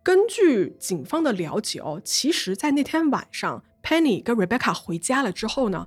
[0.02, 3.62] 根据警方的了解哦，其实，在那天晚上。
[3.80, 5.86] Penny 跟 Rebecca 回家了之后呢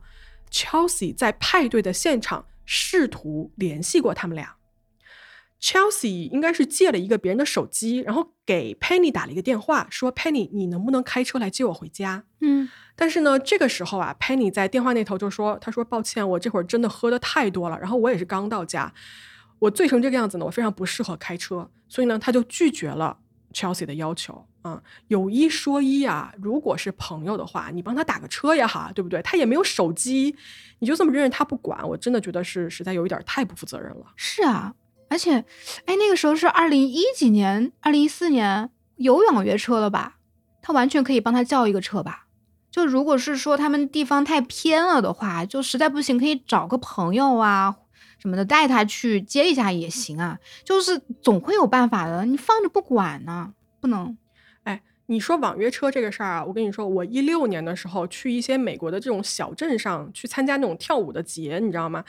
[0.49, 4.55] ，Chelsea 在派对的现场试图联系过他们俩。
[5.61, 18.91] Chelsea 应该是借了一个别人的手机，然后给 Penny 打了一个电话，说：“Penny，你能不能开车来接我回家？”嗯，但是呢，这个时候啊，Penny 在电话那头就说：“他说抱歉，我这会儿真的喝的太多了，然后我也是刚到家，
[19.59, 23.19] 我醉成这个样子呢，我非常不适合开车，所以呢，他就拒绝了
[23.53, 29.19] Chelsea 的要求。”啊，有一说一啊，如果是朋友的话，你帮他打个车也好，对不对？
[29.23, 30.35] 他也没有手机，
[30.77, 34.05] 你就这么认着他不管，我真的觉得是实在有一点太不负责任了。
[34.15, 34.71] 是啊，
[35.11, 35.43] 而且，
[35.85, 40.15] 哎，那个时候是二零一几年，二零一四年有网约车了吧？
[40.61, 42.27] 他完全可以帮他叫一个车吧？
[42.71, 47.75] 就如果是说他们地方太偏了的话，就实在不行可以找个朋友啊
[48.19, 52.23] 什么的带他去接一下也行啊，就是总会有办法的。
[52.25, 54.17] 你放着不管呢，不能。
[55.11, 62.01] 你说网约车这个事儿啊，我跟你说，我一六年的时候去一些美国的这种小镇上去参加那种跳舞的节，你知道吗？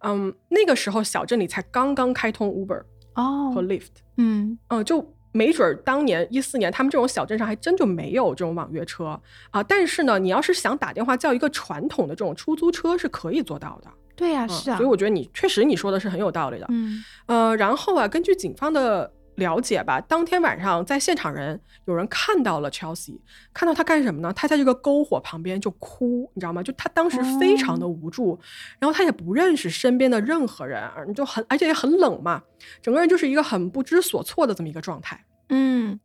[0.00, 2.82] 嗯，那个时候小镇里才刚刚开通 Uber
[3.14, 9.18] 哦和 Lyft，嗯嗯，就没准儿当年一四年他们这种小镇上还真就没有这种网约车
[9.50, 9.62] 啊。
[9.62, 13.90] 但是呢，你要是想打电话叫一个传统的这种出租车是可以做到的。
[14.14, 14.76] 对呀，是啊。
[14.76, 16.66] 所以我觉得你确实你说的是很有道理的。
[16.68, 19.10] 嗯呃，然后啊，根据警方的。
[19.36, 23.18] 了解吧，当天晚上在现场人有人看到了 Chelsea，
[23.54, 24.32] 看到他干什么呢？
[24.34, 26.62] 他在这个篝火旁边就哭，你知道吗？
[26.62, 28.38] 就他当时非常的无助，
[28.78, 30.82] 然后他也不认识身边的任何人，
[31.14, 32.42] 就很而且也很冷嘛，
[32.82, 35.24] 整个人就是一个很不知所措的这么一个状态。
[35.48, 35.98] 嗯，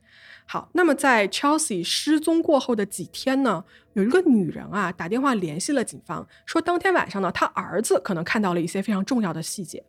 [0.46, 3.64] 好，那么在 Chelsea 失踪过后的几天呢，
[3.94, 9.84] 有一个女人啊打电话联系了警方，说当天晚上呢，她儿子可能看到了一些非常重要的细节。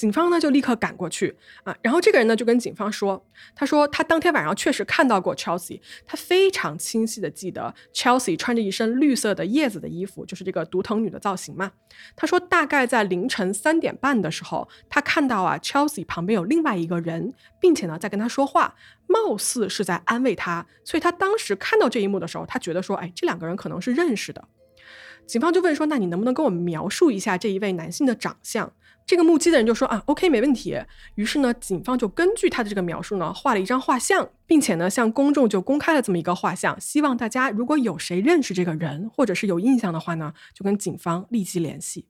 [0.00, 3.22] 警方呢就立刻赶过去啊，然后这个人呢就跟警方说，
[3.54, 11.72] 他说他当天晚上确实看到过 Chelsea，他非常清晰的记得 Chelsea 穿着一身绿色的叶子的衣服，就是这个独藤女的造型嘛。
[12.16, 18.74] 他说大概在凌晨三点半的时候，他看到啊 Chelsea 旁边有另外一个人，并且呢在跟他说话，
[19.06, 24.42] 貌似是在安慰他，所以他当时看到这一幕的时候，他觉得说，哎，这两个人可能是认识的。
[25.30, 28.72] 警方就问说，那你能不能跟我们描述一下这一位男性的长相？
[29.06, 30.76] 这个目击的人就说啊，OK，没问题。
[31.14, 42.08] 于是呢，警方就根据他的这个描述呢，画了一张画像，并且呢，向公众就公开了这么一个画像，希望大家如果有谁认识这个人，或者是有印象的话呢，就跟警方立即联系。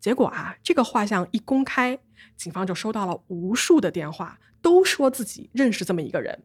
[0.00, 1.96] 结果啊，这个画像一公开，
[2.36, 6.42] 警方就收到了无数的电话，都说自己认识这么一个人。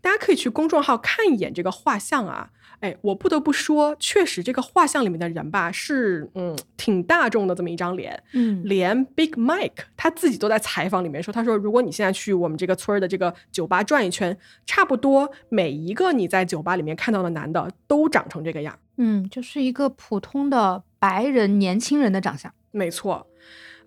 [0.00, 2.50] 大家可以去公众号看一眼这个画像啊。
[2.80, 23.26] 哎，我不得不说，确实这个画像里面的人吧，是嗯挺大众的这么一张脸，嗯，连 Big Mike 他自己都在采访里面说，他说如果你现在去我们这个村儿的这个酒吧转一圈，差不多每一个你在酒吧里面看到的男的都长成这个样，嗯，就是一个普通的白人年轻人的长相，没错，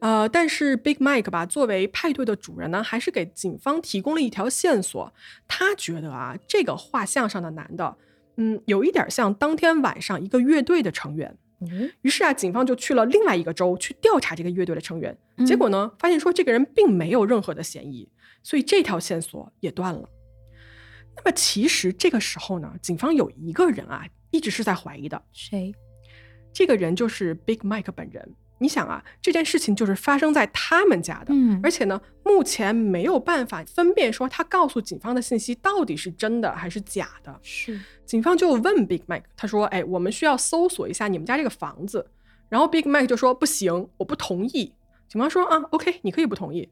[0.03, 5.13] 呃，但是 Big Mike 吧，作为派对的主人呢，还是给警方提供了一条线索，
[5.47, 7.95] 他觉得啊，这个画像上的男的。
[8.35, 11.37] 嗯，有一点像当天晚上一个乐队的成员。
[12.01, 15.17] 于是啊，警方就去了另外一个州去调查这个乐队的成员。
[15.45, 18.09] 结果呢，发现说这个人并没有任何的嫌疑，
[18.43, 20.09] 所以这条线索也断了。
[21.15, 25.23] 那么其实这个时候呢，警方有一个人啊，一直是在怀疑的。
[25.31, 25.73] 谁？
[26.51, 28.35] 这个人就是 Big Mike 本人。
[28.59, 37.37] 你想啊，这件事情就是发生在他们家的，嗯，而且呢，目前没有办法分辨说他告诉警方的信息到底是真的还是假的。
[37.41, 42.05] 是，警方就问 Big Mac，他说：“哎，我们需要搜索一下你们家这个房子。”
[42.47, 44.71] 然后 Big Mac 就说：“不行，我不同意。”
[45.09, 46.69] 警方说：“啊，OK，你可以不同意。”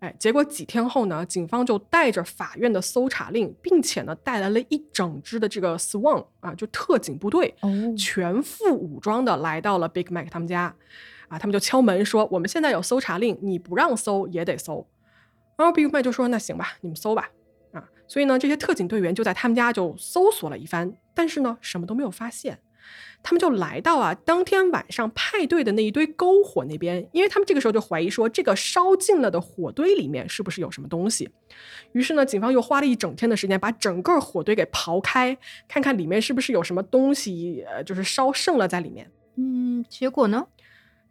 [0.00, 10.74] 哎，结果几天后呢，警方就带着法院的搜查令，并且呢，带来了一整支的这个 Swan 啊，就特警部队，哦，全副武装的来到了 Big Mac 他们家。
[11.34, 14.86] 啊，他们就敲门说：“我们现在有搜查令，你不让搜也得搜。”
[15.58, 17.28] 然后 Big Mike 就说：“那行吧，你们搜吧。”
[17.72, 22.60] 啊，所以呢，这些特警队员就在他们家就搜索了一番，但是呢，什么都没有发现。
[23.22, 31.28] 他们就来到啊当天晚上派对的那一堆篝火那边，因为他们这个时候就怀疑说，这个烧尽了的火堆里面是不是有什么东西。
[31.92, 39.10] 于是呢，警方又花了一整天的时间，把整个火堆给刨开，看看里面是不是有什么东西，呃，就是烧剩了在里面。
[39.36, 40.46] 嗯，结果呢？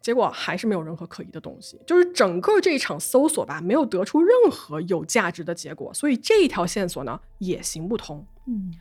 [0.03, 8.27] 结果还是没有任何可疑的东西，就是整个这一场搜索吧，没有得出任何有价值的结果，所以这一条线索呢也行不通。
[8.45, 8.73] 嗯。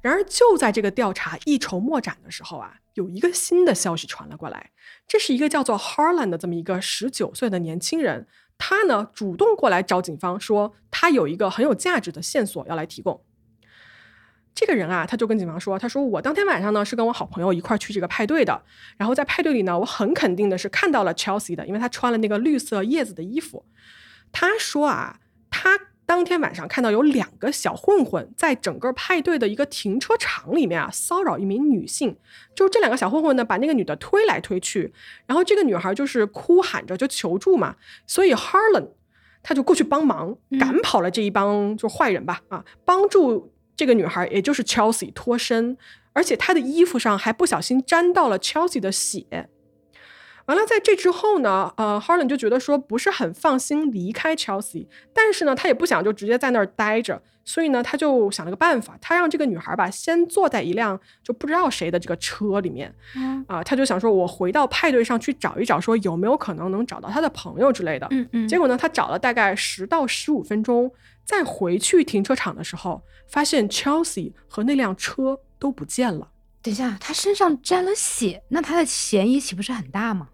[0.00, 4.72] 然而，就在这个调查一筹莫展的时候啊，有一个新的消息传了过来。
[5.08, 8.26] 这是一个叫做 Harlan 的这么一个十九岁的年轻人，
[8.58, 13.22] 他呢主动过来找警方说，他有一个很有价值的线索要来提供。
[14.54, 18.62] 这个人啊，他就跟警方说，他说我当天晚上呢是跟我好朋友一块去这个派对的，
[18.96, 23.64] 然后在派对里呢，我很肯定的是看到了 Chelsea 的，因为他穿了那个绿色叶子的衣服。
[24.32, 25.18] 他说啊，
[25.50, 25.78] 他。
[26.06, 32.14] 当天晚上看到有两个小混混在整个派对的一个停车场里面啊骚扰一名女性，
[32.54, 34.92] 就这两个小混混呢把那个女的推来推去，
[35.24, 37.76] 然后这个女孩就是哭喊着就求助嘛，
[38.06, 38.88] 所以 Harlan
[39.42, 45.76] 他就过去帮忙赶跑了这一帮就坏人吧啊，帮助这个女孩也就是 Chelsea 脱身，
[46.12, 49.48] 而且她的衣服上还不小心沾到了 Chelsea 的血。
[50.46, 62.94] 完了，在这之后呢，呃，Harlan 就觉得说不是很放心离开 Chelsea，但是呢，他也不想就直接在那儿待着，所以呢，他就想了个办法，他让这个女孩吧先坐在一辆就不知道谁的这个车里面，
[63.46, 68.06] 啊，他就想说，我回到派对上去找一找，说有没有可能能找到他的朋友之类的。
[68.10, 68.46] 嗯嗯。
[68.46, 70.92] 结果呢，他找了大概十到十五分钟，
[71.24, 76.28] 再回去停车场的时候，发现 Chelsea 和那辆车都不见了。
[76.60, 80.28] 等一下，他身上沾了血，那他的嫌疑岂不是很大吗？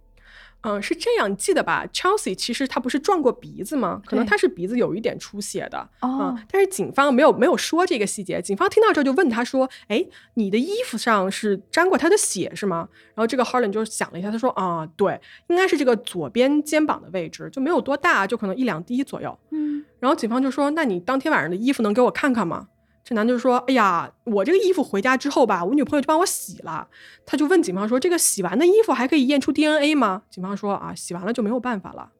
[0.62, 4.02] 嗯，是这样，你记得吧？Chelsea 其实他不是撞过鼻子吗？
[4.04, 5.88] 可能他是鼻子有一点出血的。
[6.02, 8.42] 哦，但是警方没有没有说这个细节。
[8.42, 10.04] 警方听到这就问他说：“哎，
[10.34, 22.68] 你的衣服上是沾过他的血是吗？”然后这个 Harlan 就想了一下，他说：“啊，对，应该是这个左边肩膀的位置，就没有多大，就可能一两滴左右。”嗯，然后警方就说：“那你当天晚上的衣服能给我看看吗？”
[23.10, 26.86] 这男的就说：“哎呀，我这个衣服回家之后吧，我女朋友就帮我洗了。”
[27.26, 32.12] 他就问警方说：“这个洗完的衣服还可以验出 DNA 吗？”警方说：“啊，洗完了就没有办法了。”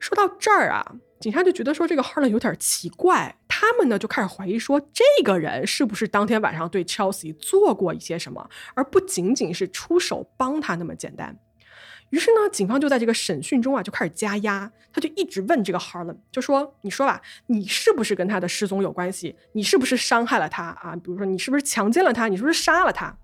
[0.00, 11.38] 说到这儿啊，警察就觉得说这个 Harlan 有点奇怪，他们呢就开始怀疑说这个人是不是当天晚上对 Chelsea 做过一些什么，而不仅仅是出手帮他那么简单。
[12.10, 19.34] 于是呢，警方就在这个审讯中啊，就开始加压，他就一直问这个 Harlan，就说：“你说吧，你是不是跟他的失踪有关系？
[19.52, 20.94] 你是不是伤害了他啊？
[20.96, 22.28] 比如说，你是不是强奸了他？
[22.28, 23.16] 你是不是杀了他？”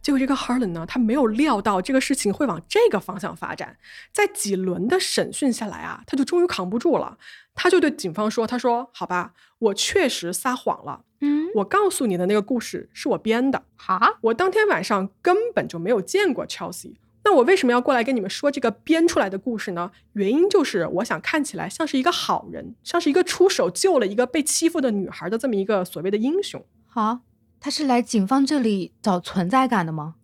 [0.00, 3.76] 结果这个 Harlan 呢，他没有料到这个事情会往这个方向发展，
[4.12, 7.18] 在几轮的审讯下来啊，他就终于扛不住了，
[7.54, 16.94] 他就对警方说：“他说，好吧，我确实撒谎了，嗯，我告诉你的那个故事是我编的，哈，我当天晚上根本就没有见过 Chelsea。”
[17.28, 19.90] 那我为什么要过来跟你们说这个编出来的故事呢？
[20.14, 26.64] 原因就是我想看起来像是一个好人，像是一个出手救了一个被欺负的女孩的这么一个所谓的英雄。
[26.86, 27.18] 好，
[27.60, 30.14] 他是来警方这里找存在感的吗？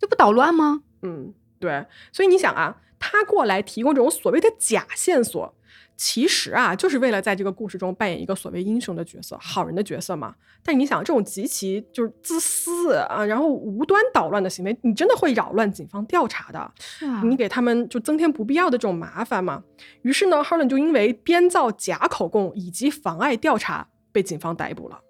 [0.00, 0.82] 这不捣乱吗？
[1.02, 1.86] 嗯，对。
[2.12, 5.54] 所以你想啊，他过来提供这种所谓的假线索。
[6.00, 10.32] 其实啊，就是为了在这个故事中扮演一个所谓英雄的角色、好人的角色嘛。
[10.62, 16.72] 但你想，这种极其就是自私啊，然后无端捣乱的行为，你真的会扰乱警方调查的。
[16.78, 19.60] 是啊，你给他们就增添不必要的这种麻烦嘛。
[20.02, 25.00] 于是呢，Harlan 就因为编造假口供以及妨碍调查被警方逮捕了。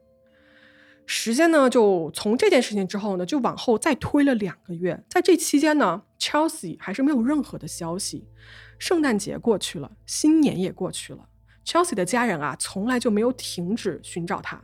[1.05, 5.05] 时间呢，就从这件事情之后呢，就往后再推了两个月。
[5.11, 8.27] 在这期间呢，Chelsea 还是没有任何的消息。
[8.79, 11.29] 圣诞节过去了，新年也过去了
[11.65, 14.61] ，Chelsea 的家人啊，从来就没有停止寻找他。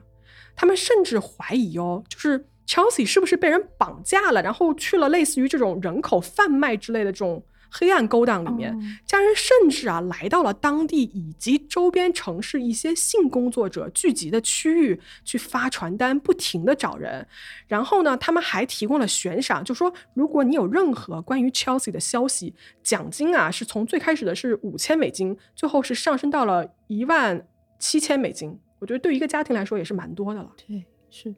[0.56, 7.44] 他们甚至怀疑哦，就是 Chelsea 是不是被人绑架了，然后去了类似于这种人口贩卖之类的这种。
[7.76, 8.72] 黑暗勾当里面，
[9.04, 17.26] 家人甚至啊来到了当地以及周边城市一些性工作者聚集的区域去发传单，不停的找人。
[17.66, 22.54] 然后呢，他们还提供了悬赏，就说如果你有任何关于 Chelsea 的消息，
[22.84, 27.44] 奖金啊是从最开始的是五千美金，最后是上升到了一万
[27.80, 28.56] 七千美金。
[28.78, 30.52] 我觉得对于一个家庭来说也是蛮多的了。
[30.64, 31.34] 对，是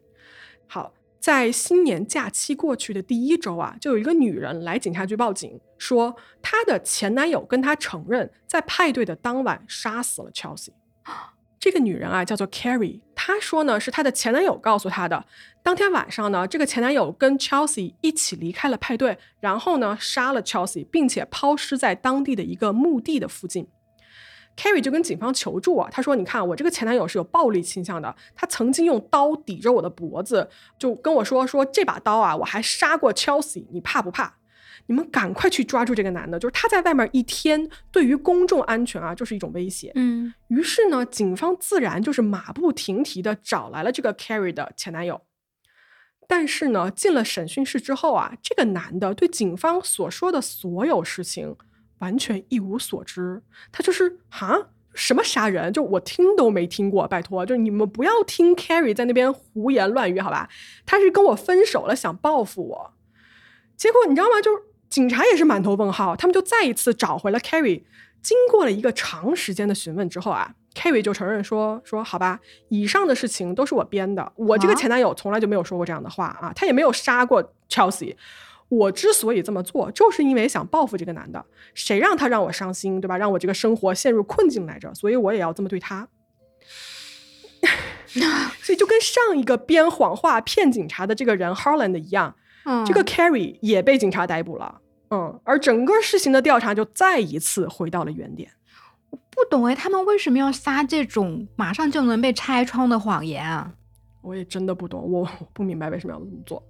[0.67, 0.93] 好。
[1.27, 10.69] 在新年假期过去的第一周啊，就有一个女人来警察局报警，说她的前男友跟她承认，在派对的当晚杀死了 Chelsea。
[11.59, 13.01] 这个女人啊，叫做 Carrie。
[13.13, 15.25] 她说呢，是她的前男友告诉她的。
[15.61, 23.67] 当天晚上呢，这个前男友跟 Chelsea 一起离开了派对，然后呢，杀了 Chelsea，并且抛尸在当地的一个墓地的附近。
[24.57, 30.49] Carrie 就跟警方求助啊，他说：“你看，我这个前男友是有暴力倾向的，他曾经用刀抵着我的脖子，
[30.79, 34.33] 就跟我说说这把刀啊，我还杀过 Chelsea，你怕不怕？
[34.87, 45.21] 你们赶快去抓住这个男的，就是他在外面一天，对于公众安全啊，就是一种威胁。”嗯于是呢，警方自然就是马不停蹄的找来了这个 Carrie 的前男友。
[46.27, 51.55] 但是呢，进了审讯室之后啊，这个男的对警方所说的所有事情
[51.99, 53.41] 完全一无所知。
[53.71, 60.49] 他就是哈，什么杀人，就我听都没听过，拜托，就是你们不要听 Carrie 在那边胡言乱语，好吧？
[60.85, 62.93] 他是跟我分手了，想报复我。
[63.75, 64.41] 结果你知道吗？
[64.41, 67.83] 就是警察也是满头问号，他们就再一次找回了 Carrie。
[68.23, 72.39] 经过了一个长时间的询问之后啊，Carrie 就承认说说好吧，
[72.69, 78.15] 以上的事情都是我编的，我这个啊前男友从来就没有说过这样的话啊，他也没有杀过 Chelsea。
[78.69, 83.17] 我之所以这么做，就是因为想报复这个男的，谁让他让我伤心，对吧？
[83.17, 86.07] 让我这个生活陷入困境来着，所以我也要这么对他。
[88.61, 94.81] 所以就跟上一个编谎话骗警察的这个人 Harland 一样，嗯，这个 Carrie 也被警察逮捕了。
[95.09, 98.51] 嗯，而整个事情的调查就再一次回到了原点。
[99.09, 103.71] 我不懂哎，他们为什么要撒这种马上就能被拆穿的谎言啊？
[104.21, 106.61] 我也真的不懂，我我不明白为什么要这么做。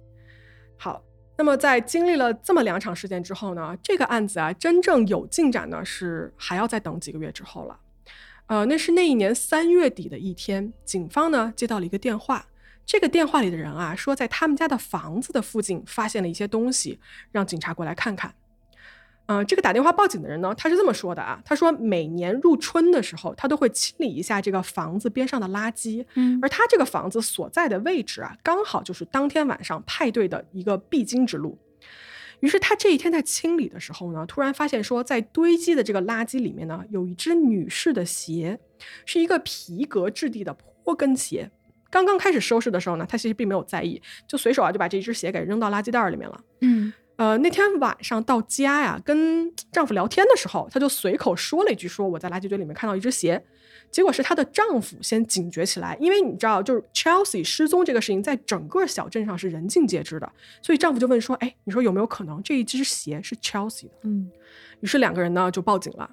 [0.76, 1.02] 好，
[1.38, 7.78] 那么在经历了这么两场事件之后呢，这个案子啊，真正有进展呢，是还要再等几个月之后了。
[8.48, 12.44] 呃，那是那一年三月底的一天，警方呢接到了一个电话，
[12.84, 16.98] 这个电话里的人啊说，在他们家的房子的附近发现了一些东西，
[17.30, 18.34] 让警察过来看看。
[19.28, 31.58] 呃，这个打电话报警的人呢，他是这么说的啊，他说每年入春的时候，他都会清理一下这个房子边上的垃圾，嗯而他这个房子所在的位置啊，刚好就是当天晚上派对的一个必经之路。
[32.40, 38.58] 于是他这一天在清理的时候呢，突然发现说，在堆积的这个垃圾里面呢，有一只女士的鞋，
[39.04, 41.50] 是一个皮革质地的坡跟鞋。
[41.90, 46.40] 刚刚开始收拾的时候呢，他其实并没有在意，就随手啊就把这只鞋给扔到垃圾袋儿里面了。
[46.62, 53.44] 嗯呃，那天晚上到家呀，跟丈夫聊天的时候，她就随口说了一句说我在垃圾堆里面看到一只鞋，
[53.90, 63.94] 结果是她的丈夫先警觉起来，因为你知道，就是 Chelsea 失踪这个事情在整个小镇上是人尽皆知的，所以丈夫就问说，哎，你说有没有可能这一只鞋是 Chelsea 的？
[64.04, 64.30] 嗯
[64.80, 66.08] 于是两个人呢就报警了。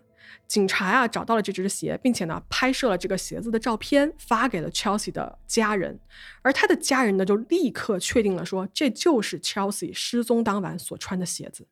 [0.48, 6.00] 警察啊找到了这只鞋，并且呢拍摄了这个鞋子的照片，发给了 Chelsea 的家人。
[6.42, 11.68] 而他的家人呢就立刻确定了说，这就是 Chelsea 失踪当晚所穿的鞋子。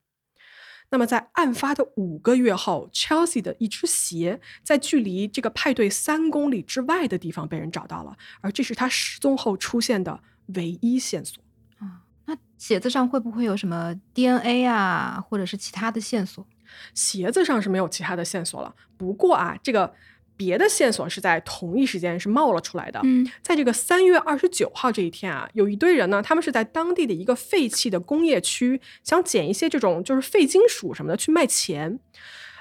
[0.89, 11.43] 那么在案发的五个月后，Chelsea 的一只鞋在距离这个派对三公里之外的地方被人找到了，而这是他失踪后出现的唯一线索。
[11.79, 16.45] 啊，那鞋子上会不会有什么 DNA 啊，或者是其他的线索？
[16.93, 18.73] 鞋子上是没有其他的线索了。
[18.97, 19.93] 不过啊，这个
[20.35, 22.99] 别的线索是在同一时间是冒了出来的。
[23.03, 31.99] 嗯在这个三月二十九号这一天啊，有一堆人呢，他们是在当地的一个废弃的工业区，想捡一些这种就是废金属什么的去卖钱。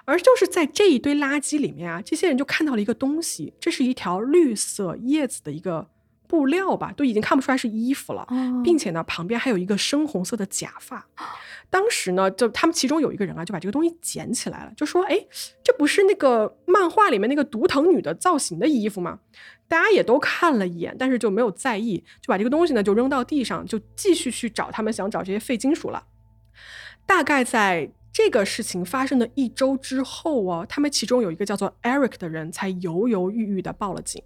[0.05, 5.89] 而就是在这一堆垃圾里面啊，这些人就看到了一个东西，这是一条绿色叶子的一个
[6.27, 8.27] 布料吧，都已经看不出来是衣服了。
[8.29, 11.07] 哦并且呢，旁边还有一个深红色的假发。
[11.73, 15.27] 当时呢，就他们其中有一个人啊，就把这个东西捡起来了，就说：“哎，
[15.65, 19.21] 这不是那个漫画里面那个独藤女的造型的衣服吗？”
[19.69, 26.05] 大家也都看了一眼，但是就没有在意，就把这个东西呢就扔到地上，就继续去找他们想找这些废金属了。
[27.07, 34.23] 大概在这个事情发生的一周之后哦，他们其中有一个叫做 Eric 的人才犹犹豫豫的报了警。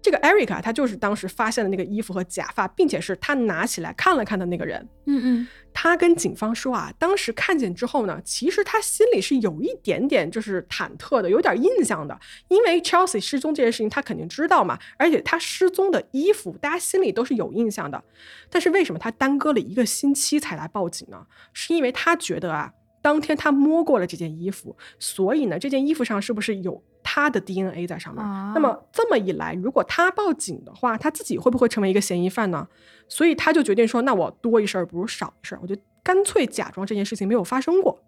[0.00, 4.88] 这个 Eric 啊，他就是当时发现的那个衣服和假发，并且是他拿起来看了看的那个人。
[5.06, 12.18] 嗯嗯他跟警方说啊，当时看见之后呢，其实他心里是有一点点就是忐忑的，有点印象的，
[12.48, 18.02] 因为 Chelsea 失踪这件事情他肯定知道嘛，而且他失踪的衣服大家心里都是有印象的。
[18.48, 21.26] 但是为什么他耽搁了一个星期才来报警呢？
[21.52, 22.72] 是因为他觉得啊，
[23.06, 28.24] 当天他摸过了这件衣服，所以呢，这件衣服上是不是有他的 DNA 在上面？
[28.24, 32.66] 啊那么这么一来，如果他报警的话，他自己会不会成为一个嫌疑犯呢？
[33.06, 38.02] 所以他就决定说，那我多一事儿不如少一事儿，我就干脆假装这件事情没有发生过。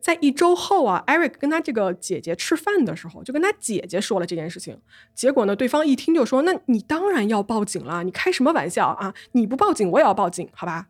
[0.00, 4.78] 在一周后啊，Eric 跟他这个姐姐吃饭的时候，就跟他姐姐说了这件事情。
[5.12, 9.12] 结果呢，对方一听就说：“那你当然要报警了，你开什么玩笑啊？
[9.32, 10.86] 你不报警，我也要报警，好吧？”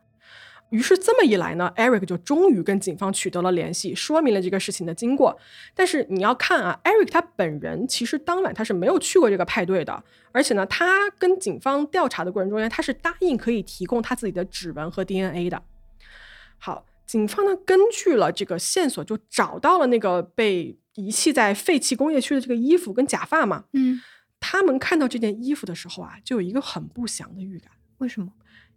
[0.71, 5.39] 于是这么一来呢，Eric 就终于跟警方取得了联系，说明了这个事情的经过。
[5.75, 10.03] 但是你要看啊，Eric 他本人其实当晚他是没有去过这个派对的，
[10.33, 15.61] 而且呢，他跟警方调查的过程中间，他是答应可以提供他自己的指纹和 DNA 的。
[16.59, 23.65] 好，警方呢根据了这个线索，就找到了那个被遗弃在废弃工业区的这个衣服跟假发嘛。
[23.73, 24.01] 嗯，
[24.39, 28.29] 他们看到这件衣服的时候啊，就有一个很不祥的预感，为什么？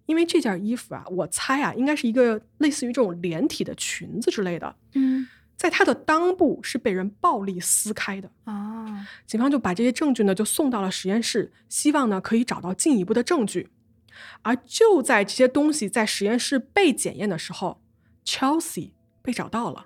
[0.05, 8.29] 因为这件衣服啊，我猜啊，应该是一个类似于这种连体的裙子之类的，嗯在它的裆部是被人暴力撕开的。
[8.43, 13.69] 啊，警方就把这些证据呢就送到了实验室，希望呢可以找到进一步的证据。
[14.41, 17.81] 而就在这些东西在实验室被检验的时候
[18.25, 18.91] ，Chelsea
[19.21, 19.85] 被找到了。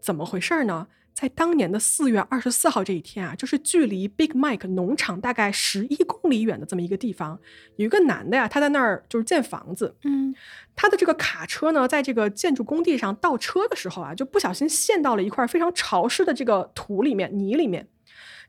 [0.00, 0.88] 怎么回事呢？
[1.14, 7.38] 在当年的四月二十四号这一天啊，就是距离 Big Mike 农场大概十一公里远的这么一个地方，
[7.76, 9.94] 有一个男的呀，他在那儿就是建房子。
[10.02, 10.34] 嗯
[10.74, 17.88] 他的这个卡车呢，在这个建筑工地上倒车的时候啊，就不小心陷到了一块非常潮湿的这个土里面、泥里面。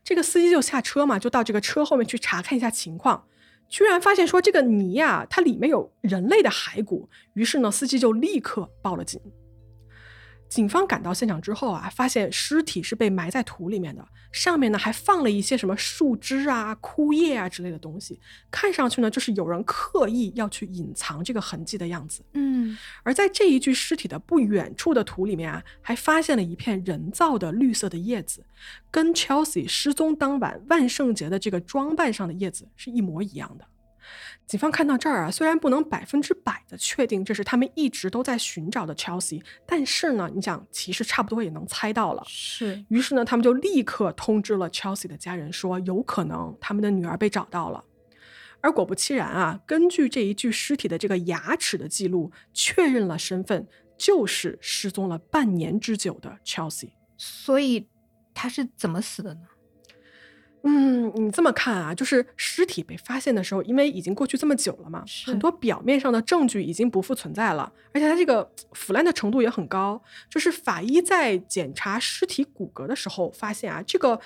[0.02, 3.24] 这个司机就下车嘛，就到这个车后面去查看一下情况，
[3.68, 7.08] 居然发现说这个泥呀、它里面有人类的骸骨。
[7.34, 9.20] 于是呢，司机就立刻报了警。
[10.48, 18.20] 警方赶到现场之后啊，发现尸体是被埋在土里面的，上面呢还放了一些什么树枝啊、枯叶啊之类的东西，
[18.50, 22.24] 看上去呢就是有人刻意要去隐藏这个痕迹的样子。
[22.34, 28.44] 嗯而在这一具尸体的不远处的土里面啊，还发现了一片人造的绿色的叶子，
[28.90, 33.64] 跟 Chelsea 失踪当晚万圣节的这个装扮上的叶子是一模一样的。
[34.46, 42.22] 警方看到这儿啊，虽然不能百分之百的确定这是他们一直都在寻找的 Chelsea，但是呢，你想，其实差不多也能猜到了。
[42.28, 47.84] 是于是呢，他们就立刻通知了 Chelsea 的家人，说有可能他们的女儿被找到了。
[48.60, 53.66] 而果不其然啊，根据这一具尸体的这个牙齿的记录，确认了身份，
[53.98, 56.90] 就是失踪了半年之久的 Chelsea。
[57.16, 57.88] 所以
[58.32, 59.40] 他是怎么死的呢？
[60.68, 70.02] 嗯，你这么看啊，就是尸体被发现的时候，因为已经过去这么久了嘛，很多表面上的证据已经不复存在了，而且它这个腐烂的程度也很高。
[70.28, 74.20] 就是法医在检查尸体骨骼的时候，发现啊，这个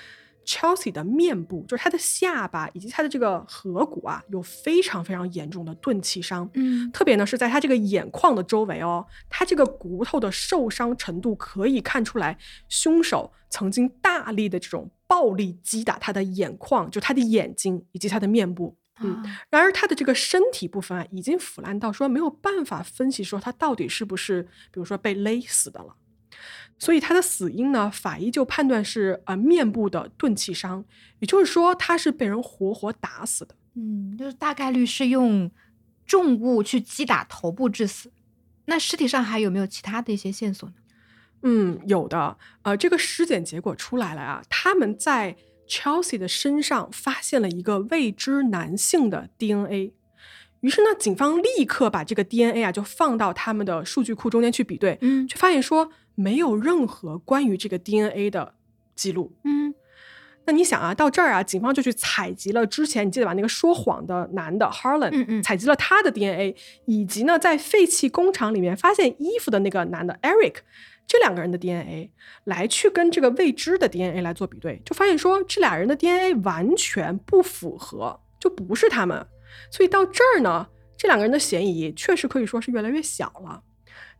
[0.45, 6.49] Chelsea 的面部，就是他的下巴以及他的这个颌骨啊，有非常非常严重的钝器伤。
[6.53, 12.37] 嗯特别呢是在他这个眼眶的周围哦，他这个骨头的受伤程度可以看出来，
[12.67, 18.77] 凶手曾经大力的这种暴力击打他的眼眶，就他的眼睛以及他的面部。
[19.03, 25.95] 嗯，啊然而他的这个身体部分啊，已经腐烂到说没有办法分析说他到底是不是，比如说被勒死的了。
[26.79, 30.83] 所以他的死因呢，法医就判断是呃面部的钝器伤，
[31.19, 33.55] 也就是说他是被人活活打死的。
[33.75, 35.49] 嗯，就是大概率是用
[36.05, 38.11] 重物去击打头部致死。
[38.65, 40.75] 那尸体上还有没有其他的一些线索呢？
[41.43, 42.37] 嗯，有的。
[42.63, 45.35] 呃，这个尸检结果出来了啊，他们在
[45.67, 49.93] Chelsea 的身上发现了一个未知男性的 DNA。
[50.59, 58.53] 于是呢，警方立刻把这个 DNA 啊就放到他们的数据库中间去比对，嗯却发现说没有任何关于这个 DNA 的
[58.95, 59.31] 记录。
[59.43, 59.73] 嗯
[60.43, 66.55] 那你想啊，到这儿啊，警方就去采集了之前你记得吧，那个说谎的男的 Harlan，嗯嗯采集了他的 DNA，
[66.85, 70.55] 以及呢在废弃工厂里面发现衣服的那个男的 Eric，
[71.05, 72.09] 这两个人的 DNA
[72.45, 79.23] 来去跟这个未知的 DNA 来做比对，就发现说这俩人的 DNA 完全不符合，就不是他们。
[79.69, 83.61] 所以到这儿呢，这两个人的嫌疑确实可以说是越来越小了。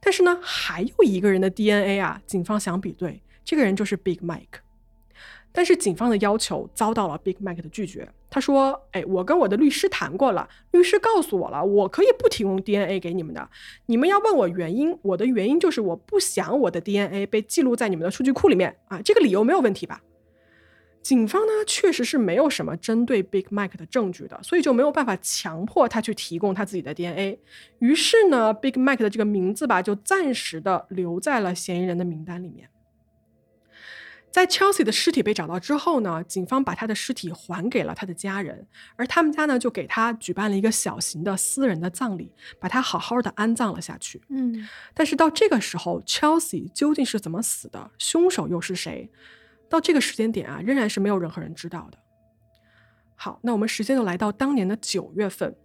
[0.02, 4.60] 但是呢，还有一个人的 DNA 啊，警方想比对，这个人就是 Big Mike。
[5.54, 8.08] 但是警方的要求遭到了 Big Mike 的拒绝。
[8.30, 13.50] 他说：“哎，我跟我的律师谈过了，律师告诉我了，我可以不提供 DNA 给你们的。
[13.88, 20.02] 你们要问我原因，我的原因就是我不想我的 DNA 被记录在你们的数据库里面啊，这个理由没有问题吧？”
[21.02, 27.40] 警方呢，确实是没有什么针对 Big Mike 的证据的，所以就没有办法强迫他去提供他自己的 DNA。
[27.80, 32.70] 于是呢，Big Mike 的这个名字吧，就暂时的留在了嫌疑人的名单里面。
[34.30, 44.22] 在 Chelsea 的尸体被找到之后呢，警方把他的尸体还给了他的家人，而他们家呢就给他举办了一个小型的私人的葬礼，把他好好的安葬了下去。
[44.30, 49.12] 嗯但是到这个时候，Chelsea 究竟是怎么死的，凶手又是谁？
[49.72, 51.98] 到这个时间点啊，仍然是没有任何人知道的。
[53.16, 55.56] 好，那我们时间就来到当年的九月份，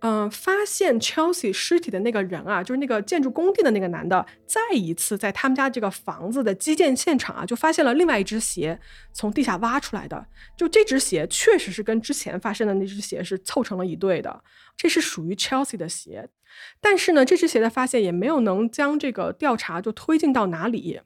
[0.00, 8.80] 嗯、发现 Chelsea 尸体的那个人啊，就是那个建筑工地的那个男的，再一次在他们家这个房子的基建现场啊，就发现了另外一只鞋
[9.12, 10.26] 从地下挖出来的。
[10.56, 14.42] 就这只鞋确实是跟之前发生的那只鞋是凑成了一对的，
[14.76, 16.28] 这是属于 Chelsea 的鞋。
[16.80, 21.00] 但是呢，这只鞋的发现也没有能将这个调查就推进到哪里。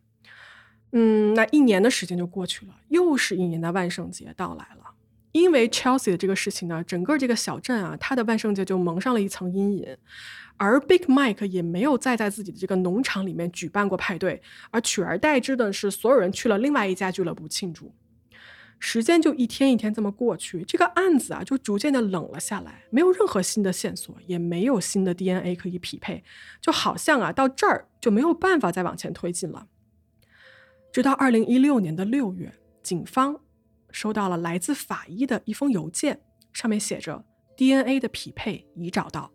[0.98, 4.94] 嗯，那一年的时间就过去了，又是一年的万圣节到来了。
[5.32, 9.94] 因为 Chelsea 的这个事情呢，整个这个小镇啊，它的万圣节就蒙上了一层阴影。
[10.56, 14.40] 而 Big Mike 也没有再在自己的这个农场里面举办过派对，
[14.70, 17.92] 而取而代之的是，所有人去了另外一家俱乐部庆祝。
[18.78, 26.24] 时间就一天一天这么过去，这个案子啊就逐渐的冷了下来，没有任何新的线索，也没有新的 DNA 可以匹配，
[26.62, 29.66] 就好像啊到这儿就没有办法再往前推进了。
[30.92, 33.40] 直到二零一六年的六月，警方
[33.90, 36.20] 收到了来自法医的一封邮件，
[36.52, 37.24] 上面写着
[37.56, 39.30] DNA 的匹配已找到。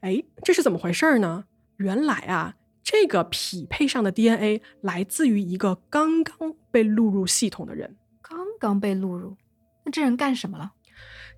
[0.00, 1.44] 哎，这是怎么回事呢？
[1.76, 7.96] 原来啊，这个匹配上的 DNA 来自于一个刚刚被录入系统的人。
[8.22, 9.36] 刚刚被录入，
[9.84, 10.72] 那这人干什么了？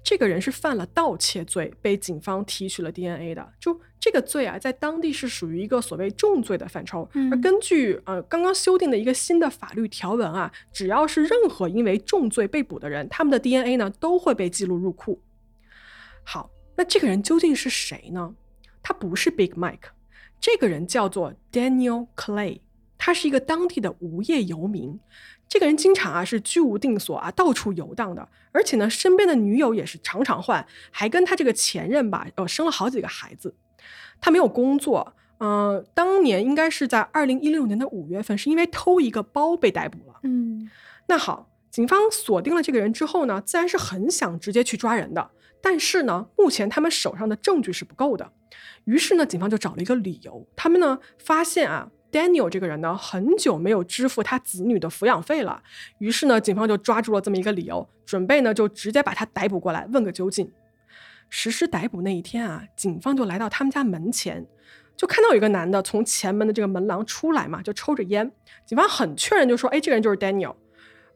[0.05, 3.53] 这个人是犯了盗窃罪，被警方提取了 DNA 的。
[3.61, 7.09] 就这个罪啊，在当地是属于一个所谓重罪的范畴。
[7.31, 15.23] 而根据呃刚刚修订的一个新的法律条文啊，只要是任何因为重罪被捕的人，他们的 DNA 呢都会被记录入库。
[16.25, 18.35] 好，那这个人究竟是谁呢？
[18.83, 19.91] 他不是 Big Mike，
[20.41, 22.61] 这个人叫做 Daniel Clay，
[22.99, 24.99] 他是一个当地的无业游民。
[25.53, 33.55] 这个人经常啊是居无定所啊，到处游荡的，而且呢，身边的女友也是常常换，还跟他这个前任吧，呃，生了好几个孩子。
[34.19, 40.21] 他没有工作，嗯，当年应该是在二零一六年的五月份，是因为偷一个包被逮捕了。
[40.23, 40.71] 嗯，
[41.09, 48.33] 那好，警方锁定了这个人之后呢，自然是很想直接去抓人的，但是呢，目前他们手上的证据是不够的。
[48.85, 55.61] 于是呢，警方就找了一个理由，他们呢发现啊，Daniel 这个人呢很久没有支付他子女的抚养费了。
[55.99, 60.53] 于是呢，警方就抓住了这么一个理由，准备呢就直接把他逮捕过来问个究竟。
[61.31, 64.47] 实施逮捕那一天啊，警方就来到他们家门前，
[64.97, 68.31] 就看到有一个男的从前门的这个门廊出来嘛，就抽着烟。
[68.67, 70.55] 警方很确认就说，哎，这个人就是 Daniel。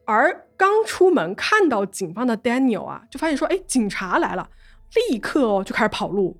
[0.05, 4.49] 而刚出门看到警方的 Daniel 啊，就发现说，哎，警察来了，
[5.11, 6.35] 立刻哦就开始跑路。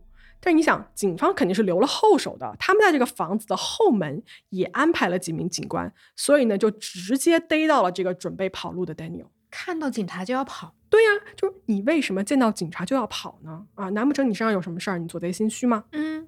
[0.47, 9.25] 但是你想，警方肯定是留了后手的，他们在这个房子的后门也安排了几名警官，所以呢，就直接逮到了这个准备跑路的 Daniel。
[9.51, 10.73] 看到警察就要跑？
[10.89, 13.65] 对呀，就是你为什么见到警察就要跑呢？
[13.75, 15.83] 啊，难不成你身上有什么事儿，你做贼心虚吗？
[15.91, 16.25] 嗯。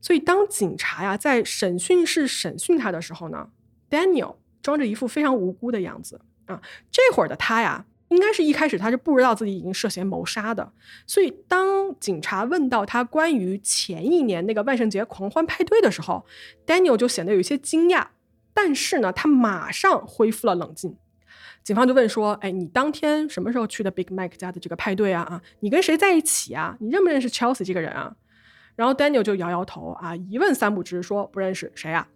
[0.00, 3.50] 所以当警察呀在审讯室审讯他的时候呢
[3.88, 7.86] ，Daniel 装着一副非常无辜的样子啊，这会儿的他呀。
[8.14, 10.72] 应该是一开始他是不知道自己已经涉嫌谋杀的，
[11.06, 16.24] 所以当警察问到他关于前一年那个万圣节狂欢派对的时候
[16.66, 18.06] ，Daniel 就显得有一些惊讶，
[18.52, 20.96] 但是呢，他马上恢复了冷静。
[21.62, 25.22] 警方就问说：“哎，你当天什么时候去的 Big Mike 家的这个派对啊？
[25.22, 26.76] 啊，你跟谁在一起啊？
[26.78, 28.14] 你认不认识 Chelsea 这个人啊？”
[28.76, 32.06] 然后 Daniel 就摇摇头啊，一问三不知，说不认识谁啊？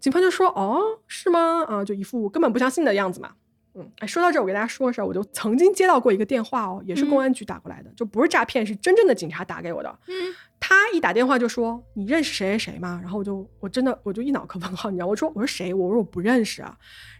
[0.00, 1.64] 警方就说：“哦，是吗？
[1.66, 3.32] 啊，就一副根本不相信的样子嘛。”
[3.76, 9.98] 嗯，哎，说到这，我给大家说个事儿，我就曾经接到过一个电话哦，也是公安局打过来的，就不是诈骗，是真正的警察打给我的。
[10.06, 15.06] 嗯，他一打电话就说：“你认识谁谁谁吗？”然后我就我真的我就一脑壳问号，你知道？
[15.06, 15.74] 我说我说谁？
[15.74, 16.76] 我说我不认识啊。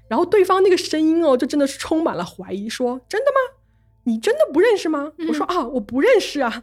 [0.07, 3.59] 然后对方那个声音哦，就真的是充满了怀疑，说：“真的吗？
[4.05, 6.63] 你真的不认识吗？”我说：“啊，我不认识啊。”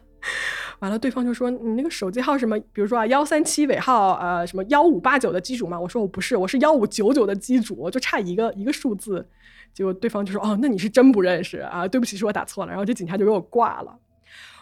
[0.80, 2.58] 完了，对方就说：“你那个手机号什么？
[2.72, 9.28] 比如说啊，幺三七尾号，呃，什么幺五八九的机主吗？”我说：“我不是，我是幺五九九的机主，就差一个一个数字。”
[9.74, 11.86] 结果对方就说：“哦，那你是真不认识啊？
[11.88, 13.98] 对不起，是我打错了。”然后这警察就给我挂了。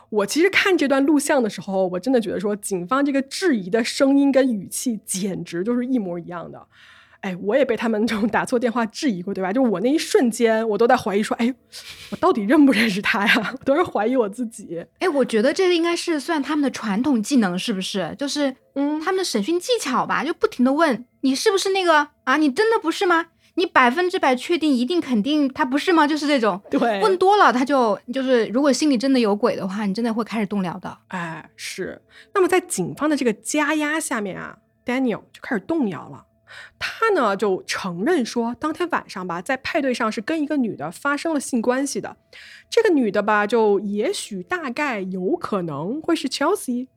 [0.08, 6.66] 我其实看这段录像的时候，我真的觉得说，警方这个质疑的声音跟语气简直就是一模一样的。
[7.20, 9.52] 哎，我也被他们这种打错电话质疑过，对吧？
[9.52, 11.54] 就我那一瞬间，我都在怀疑说：“哎，
[12.10, 14.84] 我到底认不认识他呀？”我都是怀疑我自己。
[15.00, 18.14] 哎，我觉得这个应该是算他们的传统技能，是不是？
[18.18, 22.38] 就是嗯，他们的审讯技巧吧，就不停的问你是不是那个啊？
[22.38, 23.26] 你真的不是吗？
[23.54, 26.06] 你百分之百确定、一定肯定他不是吗？
[26.06, 30.96] 就是这种，对，问多了他就就是，如果心里真的有鬼的话，你真的会开始动摇的。
[31.08, 32.00] 哎，是。
[32.34, 36.26] 那么在警方的这个加压下面啊，Daniel 就开始动摇了。
[36.80, 42.16] 他呢就承认说，当天晚上吧，在派对上是跟一个女的发生了性关系的。
[42.68, 46.88] 这个女的吧，就也许大概有可能会是 Chelsea。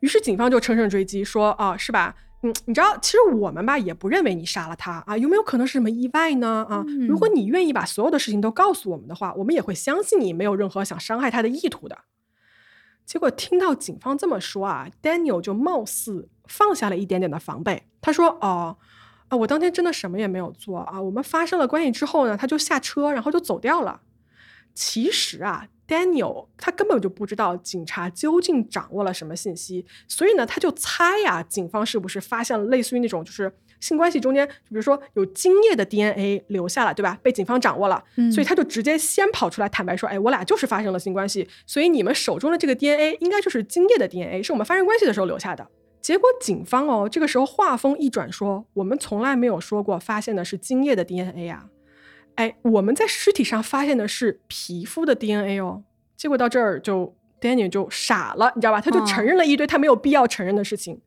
[0.00, 2.16] 于是警方就乘胜追击，说啊，是吧？
[2.44, 6.66] 嗯，你知道，其实我们吧也不认为你杀了他啊，有没有可能是什么意外呢？
[6.68, 11.96] 啊，如果你愿意把所有的事情都告诉我们的话，我们也会相信你没有任何想伤害他的意图的。
[13.04, 18.76] 结果听到警方这么说啊，Daniel 就貌似放下了一点点的防备，他说：“哦，
[19.28, 24.00] 啊，我当天真的什么也没有做啊，我们发生了关系之后呢，他就下车，然后就走掉了。
[24.74, 37.18] 其实啊。” Daniel 他根本就不知道警察究竟掌握了什么信息，所以呢，他就猜呀，警方是不是发现了类似于那种就是性关系中间，比如说有精液的 DNA 留下了，对吧？
[37.22, 45.68] 被警方掌握了，嗯所以他就直接先跑出来坦白说，哎，我俩就是发生了性关系，所以你们手中的这个 DNA 应该就是精液的 DNA，是我们发生关系的时候留下的。
[46.00, 51.66] 结果警方哦，这个时候话锋一转说，我们从来没有说过发现的是精液的 DNA 啊，
[52.36, 55.82] 哎，我们在尸体上发现的是皮肤的 DNA 哦。
[56.16, 58.80] 结果到这儿就 Daniel 就傻了，你知道吧？
[58.80, 61.00] 他就哦承认了一堆他没有必要承认的事情。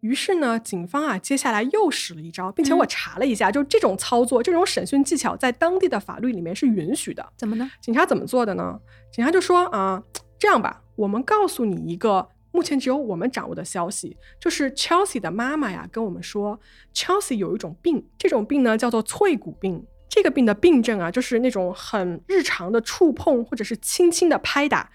[0.00, 7.26] 于是呢，警方啊，接下来又使了一招，并且我嗯查了一下，就这种操作、这种审讯技巧，在当地的法律里面是允许的。
[7.36, 7.68] 怎么呢？
[7.80, 8.78] 警察怎么做的呢？
[9.10, 10.00] 警察就说啊，
[10.38, 16.60] 这样吧，我们告诉你一个目前只有我们掌握的消息，就是 Chelsea 的妈妈呀跟我们说
[16.94, 19.84] ，Chelsea 有一种病，这种病呢叫做脆骨病。
[20.16, 24.90] 这个病的病症啊，就是那种很日常的触碰或者是轻轻的拍打，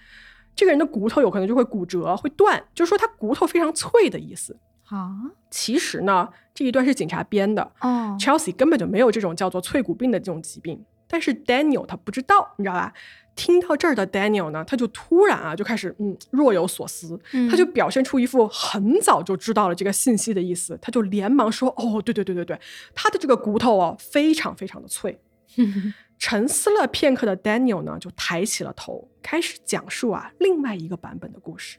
[0.56, 4.58] 这个人的骨头有可能就会骨折、会断，就是说他骨头非常脆的意思。
[4.88, 5.14] 啊，
[5.48, 12.94] 其实呢，这一段是警察编的，哦，Chelsea 根本就没有这种叫做脆骨病的这种疾病，但是 Daniel 他不知道，你知道吧？
[13.36, 22.58] 听到这儿的 Daniel 呢，他就突然啊就开始嗯若有所思，嗯他就表现出一副很早就知道了这个信息的意思，他就连忙说：“哦，对对对对对，
[22.94, 25.20] 他的这个骨头哦非常非常的脆。
[26.18, 31.78] ”沉思了片刻的 Daniel 呢，就抬起了头，开始讲述啊另外一个版本的故事。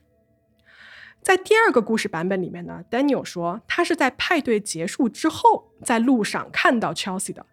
[1.22, 7.46] 在第二个故事版本里面呢，Daniel 说他是在派对结束之后，在路上看到 Chelsea 的。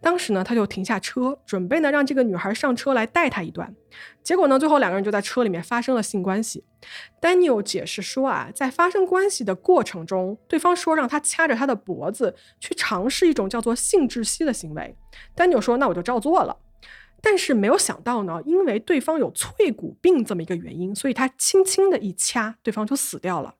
[0.00, 3.74] 当时呢，他就停下车，准备呢让这个女孩上车来带他一段。
[4.22, 6.64] 结果呢，最后两个人就在车里面发生了性关系。
[7.20, 14.96] Daniel 解释说啊，在发生关系的过程中，对方说让他掐着他的脖子去尝试一种叫做性窒息的行为。
[15.36, 16.56] Daniel 说那我就照做了。
[17.22, 23.56] 但是没有想到呢，因为对方有脆骨病这么一个原因，所以他轻轻的一掐，对方就死掉了。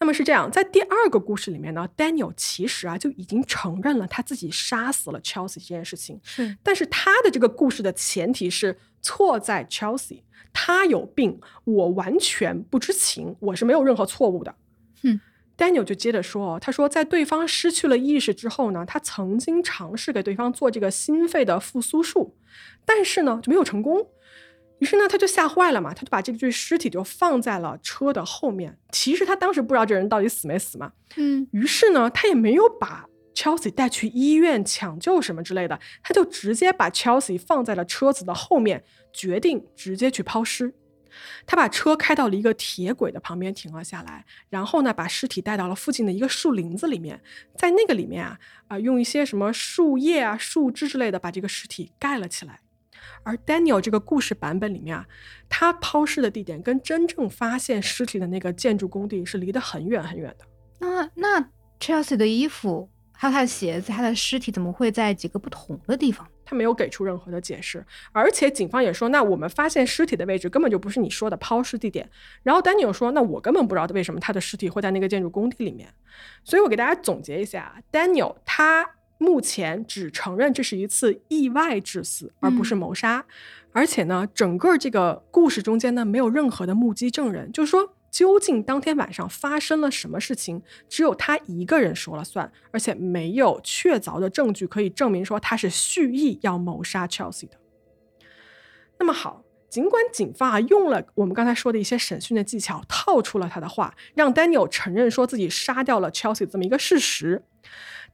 [0.00, 10.22] 那么是这样，在第二个故事里面呢，Daniel 其实啊就已经承认了他自己杀死了 Chelsea 这件事情，是但是他的这个故事的前提是错在 Chelsea，
[10.54, 14.54] 他有病，我完全不知情，我是没有任何错误的。
[15.02, 15.20] 嗯
[15.58, 22.34] ，Daniel 就接着说，他说在对方失去了意识之后呢，他曾经尝试给对方做这个心肺的复苏术，
[22.86, 24.08] 但是呢就没有成功。
[24.80, 28.76] 于是呢，他就吓坏了嘛，他就把这具尸体就放在了车的后面。
[28.90, 40.74] 其实他当时不知道这人到底死没死嘛，嗯于是呢，他也没有把 Chelsea 带去医院抢救什么之类的，他就直接把 Chelsea 放在了车子的后面，决定直接去抛尸。
[41.44, 47.20] 他把车开到了一个铁轨的旁边停了下来，然后呢，把尸体带到了附近的一个树林子里面，
[47.58, 52.60] 在那个里面啊啊、用一些什么树叶啊、树枝之类的把这个尸体盖了起来。
[53.22, 55.06] 而 Daniel 这个故事版本里面啊，
[55.48, 60.44] 他抛尸的地点跟真正发现尸体的那个建筑工地是离得很远很远的。
[60.78, 66.26] 那那 Chelsea 的衣服，还有他的鞋子，他的尸体怎么会在几个不同的地方？
[66.44, 72.10] 他没有给出任何的解释，而且警方也说，那我们发现尸体的位置根本就不是你说的抛尸地点。
[72.42, 75.88] 然后 Daniel 说，那我根本不知道为什么他的尸体会在那个建筑工地里面。
[76.42, 78.84] 所以我给大家总结一下，Daniel 他
[79.20, 83.24] 目前只承认这是一次意外致死，而不是谋杀。
[83.70, 87.94] 而且呢，整个这个故事中间呢，没有任何的目击证人，就是说。
[88.10, 97.56] 究竟当天晚上发生了什么事情，只有他一个人说了算，而且没有确凿的证据可以证明说他是蓄意要谋杀 Chelsea 的。
[98.98, 107.44] 那么好，尽管警方啊用了我们刚才说的一些审讯的技巧，套出了他的话，让 Daniel 承认说自己杀掉了 Chelsea 这么一个事实，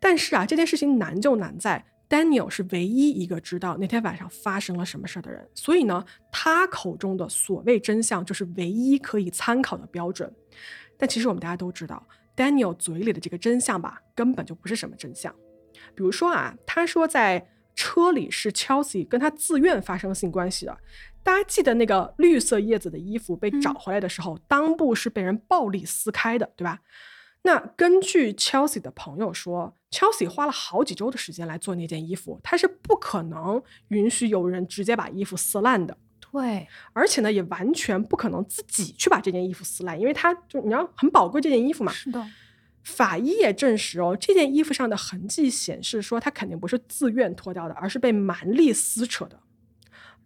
[0.01, 10.33] 但是啊，这件事情难就难在 Daniel 是唯一一个知道那天晚上发生了什么事儿的人，所以呢，他口中的所谓真相就是唯一可以参考的标准。
[10.97, 15.35] 但其实我们大家都知道，Daniel 嘴里的这个真相吧，根本就不是什么真相。
[15.95, 20.79] 比如说啊，他说在车里是 Chelsea 跟他自愿发生性关系的。
[21.23, 26.79] 大家记得那个绿色叶子的衣服被找回来的时候，裆部是被人暴力撕开的，对吧？
[27.47, 35.97] 那根据 Chelsea 的朋友说，Chelsea 花了好几周的时间来做那件衣服，他是不可能允许有人直接把衣服撕烂的。
[36.19, 41.93] 对，而且呢，也完全不可能自己去把这件衣服撕烂，因为他就你要很宝贵这件衣服嘛。
[41.93, 42.27] 是的，
[42.83, 49.39] 法医也证实哦，这件衣服上的痕迹显示说，他肯定不是自愿脱掉的，而是被蛮力撕扯的。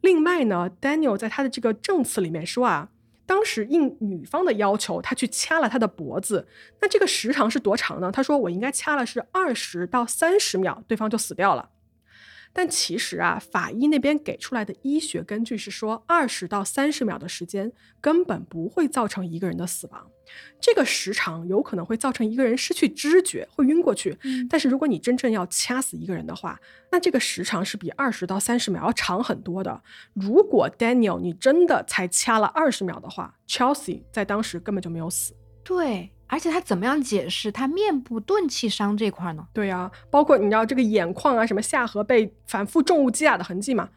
[0.01, 2.89] 另外呢，Daniel 在他的这个证词里面说啊，
[3.31, 6.49] 当时应女方的要求，他去掐了她的脖子。
[6.81, 8.11] 那这个时长是多长呢？
[8.11, 11.69] 他说我应该掐了是二十到三十秒，对方就死掉了。
[12.53, 17.71] 但其实啊，法医那边给出来的医学根据是说，二十到三十秒的时间
[18.01, 20.11] 根本不会造成一个人的死亡，
[20.61, 24.19] 这个时长有可能会造成一个人失去知觉，会晕过去。
[24.49, 29.83] 但是如果你真正要掐死一个人的话，那这个时长是比二十到三十秒要长很多的。
[30.13, 35.35] 如果 Daniel 你真的才掐了二十秒的话，Chelsea 在当时根本就没有死。
[35.63, 39.47] 对，而且他怎么样解释他面部钝器伤这块呢？
[39.53, 43.89] 对呀、包括你知道这个眼眶啊，什么下颌被反复重物击打的痕迹嘛。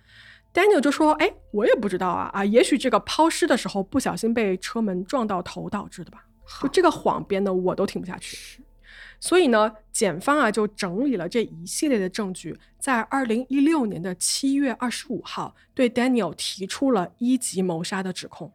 [0.54, 6.26] Daniel 就说：“哎，我也不知道啊啊，也许这个抛尸的时候不小心被车门撞到头导致的吧。
[6.62, 8.64] 就这个谎编的我都听不下去。
[9.20, 18.52] 所以呢，检方啊就整理了这一系列的证据，在二零一六年的七月二十五号对 Daniel 提出了一级谋杀的指控。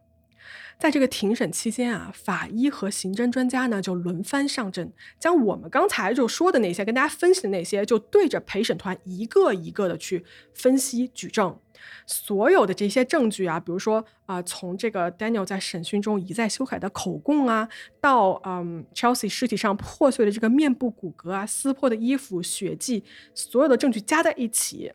[0.79, 10.23] 在这个庭审期间啊，法医和刑侦专家呢就轮番上阵，将我们刚才就说的那些跟大家分析的那些，就对着陪审团一个一个的去
[10.53, 11.59] 分析举证。
[12.05, 17.67] 所有的这些证据啊，比如说啊、从这个 Daniel 在审讯中一再修改的口供啊，
[17.99, 23.03] 到嗯 Chelsea 尸体上破碎的这个面部骨骼啊、撕破的衣服、血迹，
[23.33, 24.93] 所有的证据加在一起，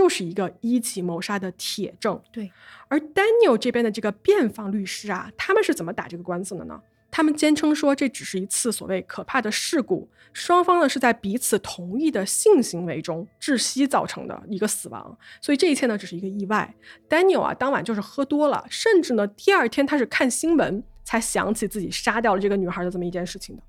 [0.00, 2.18] 就是一个一级谋杀的铁证。
[2.32, 2.50] 对，
[2.88, 6.80] 而 Daniel 这边的这个辩方律师啊，他们是怎么打这个官司的呢？
[7.10, 16.74] 他们坚称说这只是一次所谓可怕的事故，双方呢是在彼此同意的性行为中窒息造成的一个死亡，所以这一切呢只是一个意外。
[17.06, 23.62] Daniel 啊，当晚就是喝多了，甚至呢第二天他是看新闻才想起自己杀掉了这个女孩的这么一件事情的。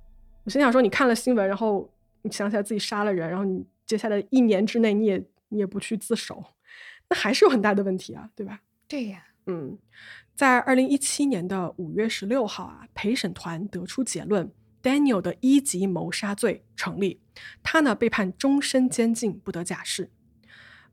[0.46, 5.22] 我心想说，你看了新闻，然后你想起来自己杀了人，然后你接下来一年之内你也
[5.52, 6.44] 你也不去自首，
[7.10, 8.62] 那还是有很大的问题啊，对吧？
[8.88, 9.78] 对呀，嗯，
[10.34, 17.22] 在二零一七年的五月十六号啊，陪审团得出结论，Daniel 的一级谋杀罪成立，
[17.62, 20.10] 他呢被判终身监禁，不得假释。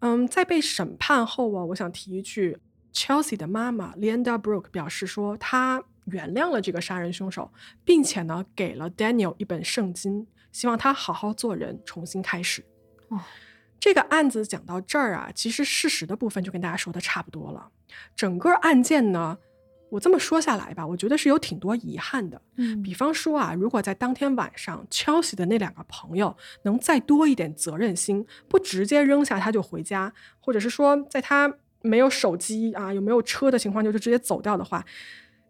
[0.01, 2.59] 嗯，在被审判后啊，我想提一句
[2.93, 7.53] ，Chelsea 的妈妈 Linda Brooke 表示说，她原谅了这个杀人凶手，
[7.85, 12.65] 并且呢给了 Daniel 一本圣经，希望他好好做人，重新开始。
[13.09, 13.21] 哦
[13.81, 17.71] 这个案子讲到这儿啊，其实事实的部分就跟大家说的差不多了。
[18.17, 19.39] 整个案件呢，
[19.91, 22.41] 我这么说下来吧，我觉得是有挺多遗憾的。
[22.57, 34.85] 嗯比方说啊，如果在当天晚上，Chelsea 的那两个朋友能再多一点责任心，不直接扔下他就回家，或者是说在他没有手机啊、有没有车的情况，就是直接走掉的话，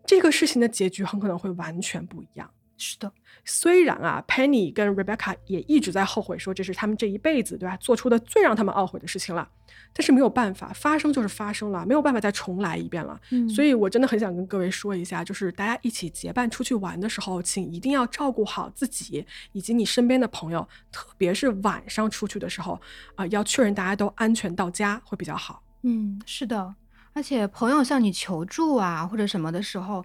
[0.04, 2.50] 这个事情的结局很可能会完全不一样。
[2.78, 3.12] 是的，
[3.44, 9.48] 虽然啊，Penny 跟 Rebecca 也一直在后悔，说这是他们这一辈子对吧做出的最让他们懊悔的事情了，
[9.92, 13.20] 但是没有办法，发生就是发生了，没有办法再重来一遍了。
[13.30, 22.80] 嗯所以我真的很想跟各位说一下，就是大家一起结伴出去玩的时候，请一定要照顾好自己以及你身边的朋友，特别是晚上出去的时候
[23.16, 25.62] 啊、要确认大家都安全到家会比较好。
[25.82, 26.74] 嗯，是的，
[27.12, 30.04] 而且朋友向你求助啊或者什么的时候，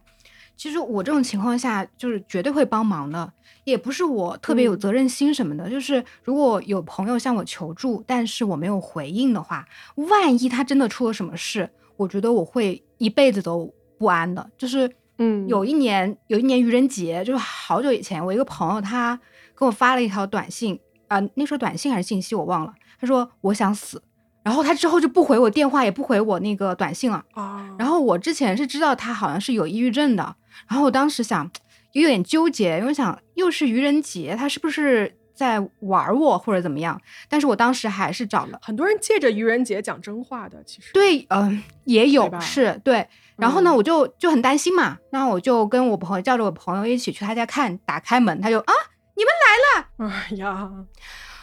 [0.56, 3.32] 其实我这种情况下就是绝对会帮忙的，
[3.64, 14.50] 也不是我特别有嗯责任心什么的，就是如果有朋友向我求助，但是我没有回应的话，万一他真的出了什么事，我觉得我会一辈子都不安的。
[14.58, 19.20] 就是嗯有一年有一年愚人节，就是好久以前，我一个朋友他
[19.58, 20.80] 给我发了一条短信
[21.10, 24.02] 啊、那时候短信还是信息我忘了，他说我想死，
[24.42, 27.24] 然后他之后就不回我电话，也不回我那个短信了。
[27.34, 30.36] 啊，然后我之前是知道他好像是有抑郁症的，
[30.68, 31.50] 然后我当时想
[31.94, 37.00] 有点纠结，因为想又是愚人节，他是不是在玩我或者怎么样？
[37.30, 43.08] 但是我当时还是找了，很多人借着愚人节讲真话的，其实对，嗯、也有对是对。
[43.36, 48.74] 然后呢，嗯我就就很担心嘛，那我就跟我朋友叫着我朋友一起去他家看，打开门，他就啊，
[49.16, 50.70] 你们来了哎呀，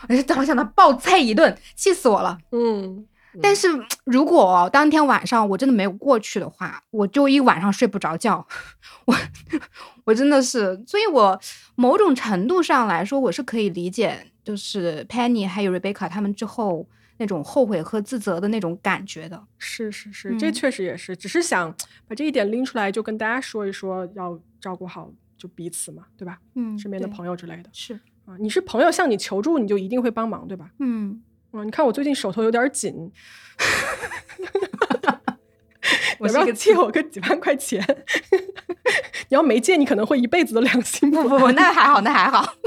[0.08, 2.38] 我就当场他暴菜一顿，气死我了。
[2.52, 3.04] 嗯，
[3.42, 3.68] 但是
[4.04, 8.46] 如果当天晚上我真的没有过去的话，我就一晚上睡不着觉。
[9.06, 9.14] 我
[10.04, 11.40] 我真的是，所以我
[11.74, 19.42] 某种程度上来说，我是可以理解，就是 Penny 还有 Rebecca 他们之后那种后悔和自责的那种感觉的。
[19.58, 21.74] 是是是，这嗯确实也是，只是想
[22.08, 26.38] 把这一点拎出来，就跟大家说一说，要照顾好就彼此嘛，对吧？
[26.54, 27.94] 嗯身边的朋友之类的是，
[28.26, 30.70] 啊，你是朋友向你求助，你就一定会帮忙，对吧？
[30.78, 31.22] 嗯，
[31.52, 33.12] 啊，你看我最近手头有点紧，
[36.18, 37.84] 我要不要借我个几万块钱？
[39.28, 42.54] 你要没借，你可能会一辈子都良心不不不不，那还好，那还好。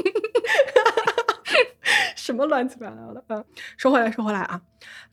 [2.16, 3.24] 什么乱七八糟的。
[3.28, 3.44] 啊，
[3.78, 4.62] 说回来，说回来啊。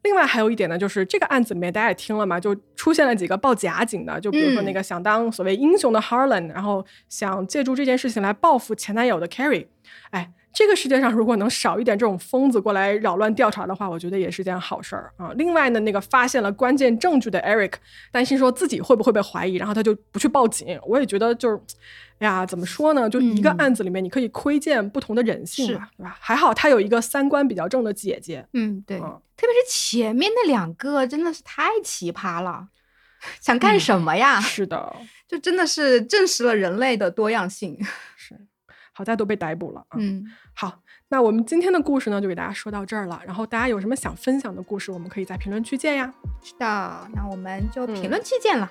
[0.03, 9.67] 另外还有一点呢，就是这个案子里面大家也听了嘛，就出现了几个报假警的，就比如说那个想当所谓英雄的 Harlan，、然后想借助这件事情来报复前男友的 Carrie。
[10.11, 15.33] 哎，这个世界上如果能少一点这种疯子过来扰乱调查的话，我觉得也是件好事儿啊。
[15.37, 17.75] 另外呢，那个发现了关键证据的 Eric
[18.11, 20.79] 担心说自己会不会被怀疑，然后他就不去报警。
[20.85, 21.61] 我也觉得就是，
[22.19, 23.09] 哎呀，怎么说呢？
[23.09, 26.17] 就一个嗯案子里面，你可以窥见不同的人性对吧？
[26.19, 32.67] 还好他有一个三观比较正的姐姐，嗯，对，嗯特别是前面那两个真的是太奇葩了，
[33.41, 34.41] 想干什么呀？
[34.41, 34.97] 是的，
[35.29, 37.79] 就真的是证实了人类的多样性。
[39.01, 39.97] 是，好在都被逮捕了啊。
[39.99, 43.21] 嗯，好，那我们今天的故事呢，就给大家说到这儿了。
[43.25, 46.13] 然后大家有什么想分享的故事，我们可以在评论区见呀。
[46.43, 48.71] 是的，那我们就嗯评论区见了，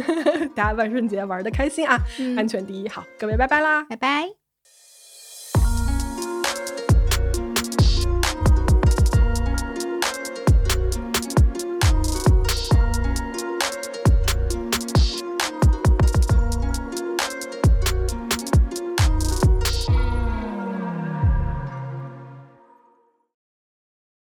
[0.54, 2.88] 大家万圣节玩的开心啊，嗯安全第一。
[2.88, 3.84] 好，各位拜拜啦。
[3.84, 4.39] 拜拜。